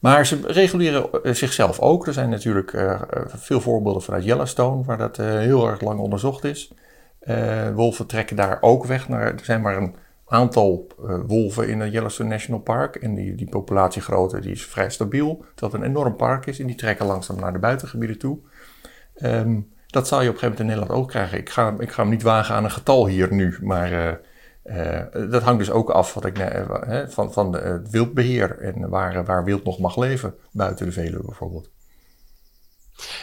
Maar 0.00 0.26
ze 0.26 0.40
reguleren 0.46 1.36
zichzelf 1.36 1.80
ook. 1.80 2.06
Er 2.06 2.12
zijn 2.12 2.30
natuurlijk 2.30 2.76
veel 3.26 3.60
voorbeelden 3.60 4.02
vanuit 4.02 4.24
Yellowstone, 4.24 4.84
waar 4.84 4.98
dat 4.98 5.16
heel 5.16 5.68
erg 5.68 5.80
lang 5.80 6.00
onderzocht 6.00 6.44
is. 6.44 6.72
wolven 7.74 8.06
trekken 8.06 8.36
daar 8.36 8.58
ook 8.60 8.84
weg. 8.84 9.08
Naar, 9.08 9.26
er 9.26 9.44
zijn 9.44 9.60
maar 9.60 9.76
een 9.76 9.94
aantal 10.26 10.86
uh, 11.00 11.18
wolven 11.26 11.68
in 11.68 11.80
het 11.80 11.92
Yellowstone 11.92 12.28
National 12.28 12.60
Park. 12.60 12.96
En 12.96 13.14
die, 13.14 13.34
die 13.34 13.48
populatiegrootte 13.48 14.40
die 14.40 14.52
is 14.52 14.66
vrij 14.66 14.90
stabiel. 14.90 15.44
Terwijl 15.54 15.72
het 15.72 15.74
een 15.74 15.88
enorm 15.88 16.16
park 16.16 16.46
is. 16.46 16.60
En 16.60 16.66
die 16.66 16.76
trekken 16.76 17.06
langzaam 17.06 17.40
naar 17.40 17.52
de 17.52 17.58
buitengebieden 17.58 18.18
toe. 18.18 18.38
Um, 19.22 19.74
dat 19.86 20.08
zal 20.08 20.22
je 20.22 20.28
op 20.28 20.34
een 20.34 20.40
gegeven 20.40 20.58
moment 20.58 20.60
in 20.60 20.66
Nederland 20.66 21.02
ook 21.04 21.08
krijgen. 21.08 21.38
Ik 21.38 21.50
ga, 21.50 21.74
ik 21.78 21.90
ga 21.90 22.02
hem 22.02 22.10
niet 22.10 22.22
wagen 22.22 22.54
aan 22.54 22.64
een 22.64 22.70
getal 22.70 23.06
hier 23.06 23.32
nu. 23.32 23.58
Maar 23.60 23.92
uh, 23.92 24.12
uh, 24.76 25.30
dat 25.30 25.42
hangt 25.42 25.58
dus 25.58 25.70
ook 25.70 25.90
af 25.90 26.14
wat 26.14 26.24
ik, 26.24 26.36
van, 27.08 27.32
van 27.32 27.54
het 27.56 27.90
wildbeheer. 27.90 28.58
En 28.58 28.88
waar, 28.88 29.24
waar 29.24 29.44
wild 29.44 29.64
nog 29.64 29.78
mag 29.78 29.96
leven. 29.96 30.34
Buiten 30.52 30.86
de 30.86 30.92
Veluwe 30.92 31.24
bijvoorbeeld. 31.24 31.70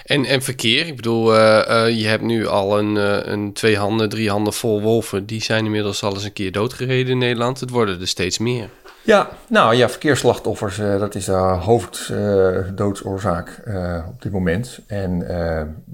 En, 0.03 0.25
en 0.25 0.41
verkeer, 0.41 0.87
ik 0.87 0.95
bedoel, 0.95 1.35
uh, 1.35 1.65
uh, 1.69 1.99
je 1.99 2.07
hebt 2.07 2.23
nu 2.23 2.47
al 2.47 2.79
een, 2.79 2.95
uh, 2.95 3.17
een 3.23 3.53
twee 3.53 3.77
handen, 3.77 4.09
drie 4.09 4.29
handen 4.29 4.53
vol 4.53 4.81
wolven. 4.81 5.25
Die 5.25 5.41
zijn 5.41 5.65
inmiddels 5.65 6.03
al 6.03 6.13
eens 6.13 6.23
een 6.23 6.33
keer 6.33 6.51
doodgereden 6.51 7.11
in 7.11 7.17
Nederland. 7.17 7.59
Het 7.59 7.69
worden 7.69 8.01
er 8.01 8.07
steeds 8.07 8.37
meer. 8.37 8.69
Ja, 9.01 9.29
nou 9.49 9.75
ja, 9.75 9.89
verkeersslachtoffers, 9.89 10.77
dat 10.77 11.15
is 11.15 11.25
de 11.25 11.31
hoofddoodsoorzaak 11.31 13.61
op 14.07 14.21
dit 14.21 14.31
moment. 14.31 14.79
En 14.87 15.27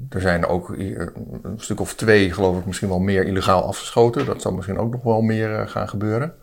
er 0.10 0.22
zijn 0.22 0.46
ook 0.46 0.70
een 0.70 1.54
stuk 1.58 1.80
of 1.80 1.94
twee, 1.94 2.34
geloof 2.34 2.58
ik, 2.58 2.66
misschien 2.66 2.90
wel 2.90 3.00
meer 3.00 3.26
illegaal 3.26 3.64
afgeschoten. 3.64 4.26
Dat 4.26 4.42
zal 4.42 4.52
misschien 4.52 4.78
ook 4.78 4.92
nog 4.92 5.04
wel 5.04 5.22
meer 5.22 5.68
gaan 5.68 5.90
gebeuren. 5.90 6.34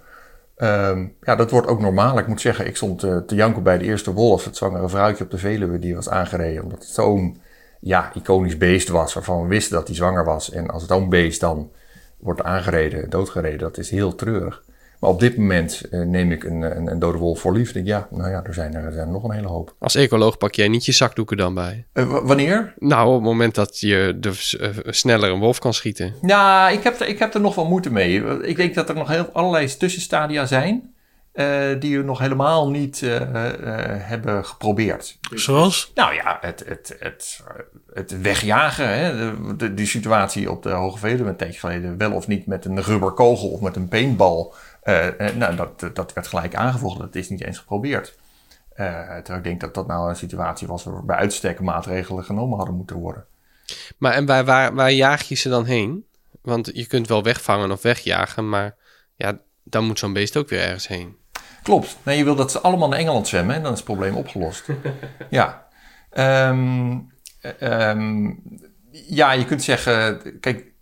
Um, 0.59 1.17
ja, 1.21 1.37
dat 1.37 1.51
wordt 1.51 1.67
ook 1.67 1.81
normaal. 1.81 2.19
Ik 2.19 2.27
moet 2.27 2.41
zeggen, 2.41 2.67
ik 2.67 2.77
stond 2.77 3.05
uh, 3.05 3.17
te 3.17 3.35
janken 3.35 3.63
bij 3.63 3.79
de 3.79 3.85
eerste 3.85 4.13
wolf, 4.13 4.45
het 4.45 4.57
zwangere 4.57 4.89
vrouwtje 4.89 5.25
op 5.25 5.31
de 5.31 5.39
Veluwe, 5.39 5.79
die 5.79 5.95
was 5.95 6.09
aangereden. 6.09 6.63
Omdat 6.63 6.79
het 6.79 6.89
zo'n 6.89 7.41
ja, 7.81 8.11
iconisch 8.15 8.57
beest 8.57 8.89
was, 8.89 9.15
waarvan 9.15 9.43
we 9.43 9.49
wisten 9.49 9.77
dat 9.77 9.87
hij 9.87 9.97
zwanger 9.97 10.25
was. 10.25 10.51
En 10.51 10.69
als 10.69 10.83
het 10.83 10.91
zo'n 10.91 11.09
beest 11.09 11.41
dan 11.41 11.71
wordt 12.19 12.43
aangereden, 12.43 13.11
doodgereden, 13.11 13.59
dat 13.59 13.79
is 13.79 13.91
heel 13.91 14.15
treurig. 14.15 14.63
Maar 14.99 15.11
op 15.11 15.21
dit 15.21 15.37
moment 15.37 15.83
uh, 15.91 16.07
neem 16.07 16.33
ik 16.33 16.45
een, 16.45 16.63
een, 16.63 16.87
een, 16.87 16.99
dode 16.99 17.19
wolf 17.19 17.41
voor 17.41 17.53
lief. 17.53 17.73
Denk, 17.73 17.87
ja, 17.87 18.09
nou 18.11 18.31
ja, 18.31 18.45
er 18.45 18.55
zijn 18.55 18.75
er, 18.75 18.85
er 18.85 18.93
zijn 18.93 19.11
nog 19.11 19.25
een 19.25 19.31
hele 19.31 19.47
hoop. 19.47 19.75
Als 19.79 19.95
ecoloog 19.95 20.39
pak 20.39 20.55
jij 20.55 20.69
niet 20.69 20.85
je 20.85 20.93
zakdoeken 20.93 21.37
dan 21.37 21.55
bij? 21.55 21.87
Uh, 21.95 22.19
wanneer? 22.23 22.75
Nou, 22.79 23.09
op 23.09 23.15
het 23.15 23.23
moment 23.23 23.55
dat 23.55 23.81
je 23.81 24.17
de, 24.21 24.57
uh, 24.61 24.93
sneller 24.93 25.31
een 25.31 25.39
wolf 25.39 25.59
kan 25.59 25.75
schieten. 25.75 26.15
Ja, 26.23 26.69
ik 26.69 26.83
heb, 26.83 27.01
er, 27.01 27.09
ik 27.09 27.19
heb 27.19 27.35
er 27.35 27.41
nog 27.41 27.55
wel 27.55 27.67
moeite 27.67 27.93
mee. 27.93 28.41
Ik 28.43 28.57
denk 28.57 28.75
dat 28.75 28.89
er 28.89 28.95
nog 28.95 29.09
heel, 29.09 29.29
allerlei 29.33 29.77
tussenstadia 29.77 30.47
zijn. 30.47 30.95
die 31.79 31.99
we 31.99 32.05
nog 32.05 32.19
helemaal 32.19 32.71
niet 32.71 33.01
hebben 33.99 34.45
geprobeerd. 34.45 35.19
Zoals? 35.35 35.91
Nou 35.95 36.15
ja, 36.15 36.39
het, 36.41 36.65
het, 36.67 36.97
het, 36.99 37.45
het 37.97 38.21
wegjagen. 38.21 38.89
Hè? 38.89 39.17
De, 39.17 39.57
de, 39.57 39.75
die 39.75 39.87
situatie 39.87 40.51
op 40.51 40.63
de 40.63 40.71
Hoge 40.71 40.99
Veluwe 40.99 41.29
een 41.29 41.37
tijdje 41.37 41.61
geleden. 41.61 41.97
Wel 41.97 42.13
of 42.13 42.27
niet 42.27 42.47
met 42.47 42.65
een 42.65 42.83
rubberkogel 42.83 43.49
of 43.49 43.61
met 43.61 43.77
een 43.77 43.89
paintball. 43.89 44.53
Uh, 44.85 45.07
nou, 45.35 45.57
dat, 45.57 45.91
dat 45.95 46.13
werd 46.13 46.27
gelijk 46.27 46.55
aangevoegd. 46.55 46.99
Dat 46.99 47.15
is 47.15 47.29
niet 47.29 47.45
eens 47.45 47.59
geprobeerd. 47.59 48.19
Uh, 48.77 48.87
terwijl 48.97 49.39
ik 49.39 49.45
denk 49.45 49.61
dat 49.61 49.75
dat 49.75 49.87
nou 49.87 50.09
een 50.09 50.17
situatie 50.17 50.67
was 50.67 50.85
waar 50.85 51.05
bij 51.05 51.17
uitstek 51.17 51.61
maatregelen 51.61 52.25
genomen 52.25 52.57
hadden 52.57 52.77
moeten 52.77 52.97
worden. 52.97 53.25
Maar 53.99 54.13
en 54.13 54.27
waar, 54.27 54.45
waar, 54.45 54.75
waar 54.75 54.93
jaag 54.93 55.23
je 55.23 55.35
ze 55.35 55.49
dan 55.49 55.65
heen? 55.65 56.07
Want 56.43 56.71
je 56.75 56.87
kunt 56.87 57.09
wel 57.09 57.23
wegvangen 57.23 57.71
of 57.71 57.83
wegjagen, 57.83 58.49
maar 58.49 58.75
ja, 59.15 59.39
dan 59.63 59.85
moet 59.85 59.99
zo'n 59.99 60.13
beest 60.13 60.37
ook 60.37 60.49
weer 60.49 60.61
ergens 60.61 60.89
heen. 60.89 61.17
Klopt. 61.63 61.97
Nee, 62.03 62.19
je 62.19 62.25
wil 62.25 62.35
dat 62.35 62.51
ze 62.51 62.61
allemaal 62.61 62.89
naar 62.89 62.99
Engeland 62.99 63.29
zwemmen 63.29 63.55
en 63.55 63.63
dan 63.63 63.73
is 63.73 63.79
het 63.79 63.87
probleem 63.87 64.17
opgelost. 64.17 64.65
ja. 65.31 65.67
Um, 66.49 67.15
um, 67.61 68.43
ja, 68.91 69.33
je 69.33 69.45
kunt 69.45 69.63
zeggen, 69.63 70.21
kijk, 70.41 70.75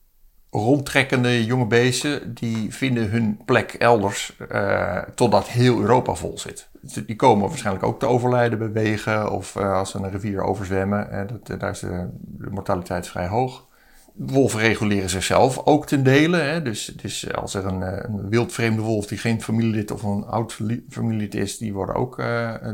rondtrekkende 0.54 1.44
jonge 1.44 1.66
beesten 1.66 2.34
die 2.34 2.74
vinden 2.74 3.10
hun 3.10 3.40
plek 3.44 3.72
elders 3.72 4.36
uh, 4.52 4.98
totdat 5.14 5.48
heel 5.48 5.80
Europa 5.80 6.14
vol 6.14 6.38
zit. 6.38 6.68
Die 7.06 7.16
komen 7.16 7.48
waarschijnlijk 7.48 7.84
ook 7.84 7.98
te 7.98 8.06
overlijden 8.06 8.58
bij 8.58 8.72
wegen 8.72 9.30
of 9.30 9.54
uh, 9.54 9.72
als 9.72 9.90
ze 9.90 9.98
een 9.98 10.10
rivier 10.10 10.42
overzwemmen. 10.42 11.08
Uh, 11.12 11.20
dat, 11.26 11.60
daar 11.60 11.70
is 11.70 11.78
de, 11.78 12.08
de, 12.20 12.50
mortaliteit 12.50 13.08
vrij 13.08 13.26
hoog. 13.26 13.66
Wolven 14.12 14.60
reguleren 14.60 15.10
zichzelf 15.10 15.58
ook 15.64 15.86
ten 15.86 16.02
dele. 16.02 16.36
Hè. 16.36 16.62
Dus, 16.62 16.84
dus 16.84 17.34
als 17.34 17.54
er 17.54 17.64
een, 17.64 17.82
een 17.82 18.28
wildvreemde 18.28 18.82
wolf 18.82 19.06
die 19.06 19.18
geen 19.18 19.42
familielid 19.42 19.90
of 19.90 20.02
een 20.02 20.24
oud 20.24 20.58
familielid 20.88 21.34
is, 21.34 21.58
die 21.58 21.72
worden 21.72 21.94
ook 21.94 22.22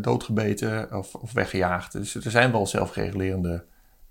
doodgebeten 0.01 0.97
of, 0.97 1.15
of 1.15 1.33
weggejaagd. 1.33 1.93
Dus 1.93 2.15
er 2.15 2.31
zijn 2.31 2.53
wel 2.53 2.67
zelfregulerende 2.67 3.65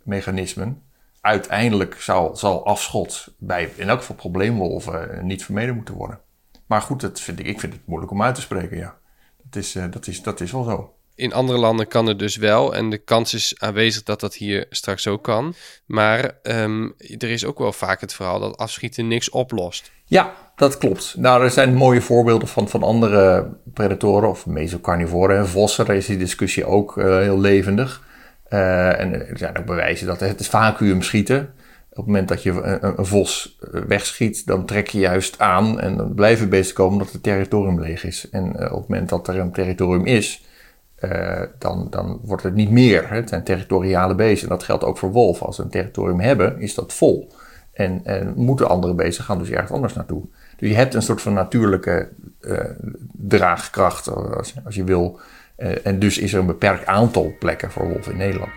mechanismen 0.04 0.82
uiteindelijk 1.22 2.02
zal, 2.02 2.36
zal 2.36 2.66
afschot 2.66 3.28
bij 3.38 3.72
in 3.76 3.90
elk 3.90 4.00
geval 4.00 4.16
probleemwolven 4.16 5.26
niet 5.26 5.44
vermeden 5.46 5.76
moeten 5.76 5.94
worden. 5.94 6.20
Maar 6.66 6.82
goed, 6.82 7.02
dat 7.02 7.20
vind 7.20 7.40
ik, 7.40 7.46
ik 7.46 7.60
vind 7.60 7.74
het 7.74 7.82
moeilijk 7.86 8.12
om 8.12 8.24
uit 8.24 8.36
te 8.36 8.42
spreken, 8.42 8.78
ja. 8.78 8.98
Dat 9.44 9.64
is, 9.64 9.76
uh, 9.76 9.84
dat 9.92 10.08
is, 10.08 10.22
dat 10.22 10.42
is 10.42 10.52
wel 10.52 10.64
zo. 10.64 10.94
In 11.16 11.34
andere 11.34 11.60
landen 11.60 11.88
kan 11.88 12.06
het 12.06 12.20
dus 12.20 12.36
wel 12.36 12.76
en 12.76 12.90
de 12.90 12.98
kans 12.98 13.34
is 13.34 13.56
aanwezig 13.58 14.04
dat 14.04 14.20
dat 14.20 14.36
hier 14.36 14.66
straks 14.70 15.08
ook 15.08 15.24
kan. 15.24 15.54
Maar 15.86 16.32
um, 16.44 16.94
er 16.98 17.30
is 17.30 17.46
ook 17.46 17.58
wel 17.58 17.74
vaak 17.74 18.02
het 18.02 18.14
verhaal 18.14 18.40
dat 18.40 18.58
afschieten 18.58 19.08
niks 19.08 19.30
oplost. 19.30 19.92
Ja, 20.06 20.34
dat 20.56 20.78
klopt. 20.78 21.16
Nou, 21.18 21.44
er 21.44 21.52
zijn 21.52 21.74
mooie 21.74 22.02
voorbeelden 22.02 22.48
van, 22.48 22.70
van 22.70 22.84
andere 22.84 23.50
predatoren 23.74 24.30
of 24.30 24.46
mesocarnivoren 24.46 25.38
en 25.38 25.48
vossen. 25.48 25.86
Daar 25.86 25.96
is 25.96 26.06
die 26.06 26.18
discussie 26.18 26.66
ook 26.66 26.98
uh, 26.98 27.18
heel 27.18 27.40
levendig. 27.40 28.08
Uh, 28.50 29.00
en 29.00 29.28
er 29.30 29.38
zijn 29.38 29.58
ook 29.58 29.66
bewijzen 29.66 30.08
dat 30.08 30.20
het 30.20 30.48
vacuüm 30.48 31.02
schieten. 31.02 31.40
Op 31.90 31.96
het 31.96 32.06
moment 32.06 32.28
dat 32.28 32.44
je 32.44 32.80
een, 32.82 33.06
vos 33.06 33.58
wegschiet, 33.88 34.46
dan 34.46 34.66
trek 34.66 34.88
je 34.88 35.00
juist 35.00 35.40
aan 35.40 35.80
en 35.80 35.98
dan 35.98 36.14
blijven 36.14 36.50
beesten 36.50 36.76
komen 36.76 36.94
omdat 36.94 37.12
het 37.12 37.24
territorium 37.24 37.80
leeg 37.80 38.04
is. 38.04 38.30
En 38.30 38.50
op 38.50 38.80
het 38.80 38.88
moment 38.88 39.10
dat 39.10 39.28
er 39.28 39.40
een 39.40 39.52
territorium 39.52 40.06
is, 40.06 40.46
dan, 41.58 41.88
dan 41.90 42.20
wordt 42.24 42.44
het 42.44 42.54
niet 42.54 42.72
meer. 42.72 43.10
Hè? 43.10 43.16
Het 43.16 43.30
zijn 43.30 43.44
territoriale 43.44 44.16
beesten. 44.16 44.50
En 44.50 44.56
dat 44.56 44.64
geldt 44.64 44.84
ook 44.84 44.98
voor 44.98 45.12
wolven. 45.12 45.46
Als 45.46 45.56
ze 45.56 45.62
een 45.62 45.70
territorium 45.70 46.20
hebben, 46.20 46.60
is 46.60 46.74
dat 46.74 46.94
vol. 46.94 47.32
En, 47.74 48.02
en 48.04 48.34
moeten 48.36 48.70
andere 48.70 48.94
beesten 48.94 49.24
gaan 49.24 49.40
dus 49.40 49.50
ergens 49.50 49.72
anders 49.72 49.94
naartoe. 49.94 50.24
Dus 50.58 50.70
je 50.70 50.76
hebt 50.76 50.94
een 50.94 51.02
soort 51.02 51.22
van 51.22 51.34
natuurlijke 51.34 52.10
draagkracht, 53.12 54.10
als 54.66 54.76
je 54.76 54.84
wil. 54.84 55.20
Uh, 55.60 55.86
en 55.86 56.00
dus 56.00 56.17
is 56.17 56.34
er 56.34 56.39
een 56.39 56.45
beperkt 56.45 56.86
aantal 56.86 57.36
plekken 57.39 57.72
voor 57.72 57.88
wolven 57.88 58.12
in 58.12 58.17
Nederland. 58.17 58.52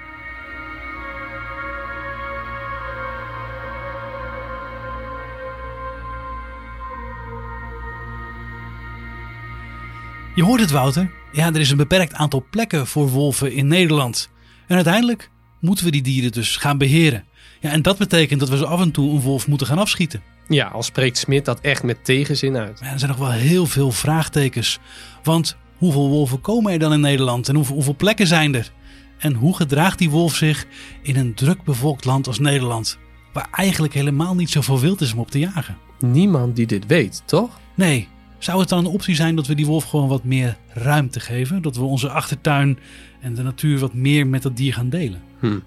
Je 10.35 10.45
hoort 10.45 10.61
het, 10.61 10.71
Wouter. 10.71 11.11
Ja, 11.33 11.47
er 11.47 11.61
is 11.61 11.71
een 11.71 11.77
beperkt 11.77 12.15
aantal 12.15 12.45
plekken 12.51 12.87
voor 12.87 13.09
wolven 13.09 13.53
in 13.53 13.67
Nederland. 13.67 14.31
En 14.67 14.75
uiteindelijk 14.75 15.31
moeten 15.61 15.85
we 15.85 15.91
die 15.91 16.03
dieren 16.03 16.33
dus 16.33 16.57
gaan 16.57 16.79
beheren. 16.79 17.25
Ja, 17.61 17.71
en 17.71 17.83
dat 17.83 17.99
betekent 17.99 18.41
dat 18.41 18.49
we 18.49 18.57
zo 18.57 18.65
af 18.65 18.81
en 18.81 18.91
toe 18.91 19.11
een 19.11 19.21
wolf 19.21 19.47
moeten 19.47 19.67
gaan 19.67 19.79
afschieten. 19.79 20.23
Ja, 20.49 20.67
al 20.67 20.83
spreekt 20.83 21.19
Smit 21.19 21.45
dat 21.45 21.61
echt 21.61 21.83
met 21.83 22.05
tegenzin 22.05 22.57
uit. 22.57 22.81
Maar 22.81 22.93
er 22.93 22.99
zijn 22.99 23.11
nog 23.11 23.21
wel 23.21 23.31
heel 23.31 23.67
veel 23.67 23.91
vraagtekens. 23.91 24.79
Want 25.23 25.57
hoeveel 25.83 26.09
wolven 26.09 26.41
komen 26.41 26.73
er 26.73 26.79
dan 26.79 26.93
in 26.93 27.01
Nederland 27.01 27.49
en 27.49 27.55
hoeveel, 27.55 27.75
hoeveel 27.75 27.97
plekken 27.97 28.27
zijn 28.27 28.55
er? 28.55 28.73
En 29.19 29.33
hoe 29.33 29.57
gedraagt 29.57 29.99
die 29.99 30.11
wolf 30.11 30.35
zich 30.35 30.67
in 31.03 31.17
een 31.17 31.35
druk 31.35 31.65
bevolkt 31.65 32.05
land 32.05 32.27
als 32.27 32.39
Nederland? 32.39 32.99
Waar 33.33 33.49
eigenlijk 33.53 33.95
helemaal 33.95 34.35
niet 34.35 34.51
zoveel 34.51 34.81
wild 34.81 35.01
is 35.01 35.13
om 35.13 35.19
op 35.19 35.31
te 35.31 35.39
jagen. 35.39 35.77
Niemand 35.99 36.57
die 36.57 36.67
dit 36.67 36.87
weet, 36.87 37.23
toch? 37.25 37.61
Nee. 37.75 38.09
Zou 38.39 38.61
het 38.61 38.69
dan 38.69 38.79
een 38.79 38.93
optie 38.93 39.15
zijn 39.15 39.37
dat 39.37 39.47
we 39.47 39.55
die 39.55 39.67
wolf 39.67 39.85
gewoon 39.85 40.09
wat 40.09 40.25
meer 40.25 40.57
ruimte 40.69 41.21
geven? 41.21 41.63
Dat 41.63 41.77
we 41.77 41.83
onze 41.83 42.09
achtertuin 42.09 42.79
en 43.21 43.35
de 43.35 43.43
natuur 43.43 43.79
wat 43.79 43.95
meer 43.95 44.27
met 44.27 44.43
dat 44.43 44.57
dier 44.57 44.75
gaan 44.75 44.89
delen? 44.89 45.23
Hm. 45.41 45.59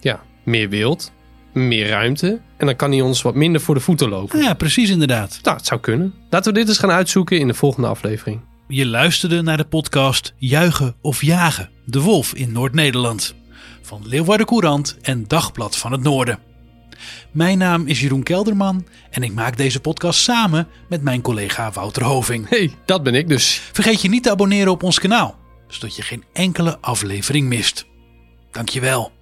Ja, 0.00 0.22
meer 0.44 0.68
wild, 0.68 1.12
meer 1.52 1.88
ruimte. 1.88 2.40
En 2.56 2.66
dan 2.66 2.76
kan 2.76 2.90
hij 2.90 3.00
ons 3.00 3.22
wat 3.22 3.34
minder 3.34 3.60
voor 3.60 3.74
de 3.74 3.80
voeten 3.80 4.08
lopen. 4.08 4.42
Ja, 4.42 4.54
precies 4.54 4.90
inderdaad. 4.90 5.38
Nou, 5.42 5.56
het 5.56 5.66
zou 5.66 5.80
kunnen. 5.80 6.14
Laten 6.30 6.52
we 6.52 6.58
dit 6.58 6.68
eens 6.68 6.78
gaan 6.78 6.90
uitzoeken 6.90 7.38
in 7.38 7.46
de 7.46 7.54
volgende 7.54 7.88
aflevering. 7.88 8.40
Je 8.72 8.86
luisterde 8.86 9.42
naar 9.42 9.56
de 9.56 9.64
podcast 9.64 10.34
Juichen 10.36 10.94
of 11.00 11.22
Jagen, 11.22 11.70
de 11.84 12.00
wolf 12.00 12.34
in 12.34 12.52
Noord-Nederland. 12.52 13.34
Van 13.82 14.02
Leeuwarden 14.06 14.46
Courant 14.46 14.96
en 15.02 15.28
Dagblad 15.28 15.76
van 15.76 15.92
het 15.92 16.02
Noorden. 16.02 16.38
Mijn 17.30 17.58
naam 17.58 17.86
is 17.86 18.00
Jeroen 18.00 18.22
Kelderman 18.22 18.86
en 19.10 19.22
ik 19.22 19.32
maak 19.32 19.56
deze 19.56 19.80
podcast 19.80 20.20
samen 20.20 20.68
met 20.88 21.02
mijn 21.02 21.20
collega 21.20 21.72
Wouter 21.72 22.04
Hoving. 22.04 22.48
hey, 22.48 22.74
dat 22.84 23.02
ben 23.02 23.14
ik 23.14 23.28
dus. 23.28 23.60
Vergeet 23.72 24.02
je 24.02 24.08
niet 24.08 24.22
te 24.22 24.30
abonneren 24.30 24.72
op 24.72 24.82
ons 24.82 24.98
kanaal, 24.98 25.38
zodat 25.68 25.96
je 25.96 26.02
geen 26.02 26.24
enkele 26.32 26.78
aflevering 26.80 27.48
mist. 27.48 27.86
Dankjewel. 28.50 29.12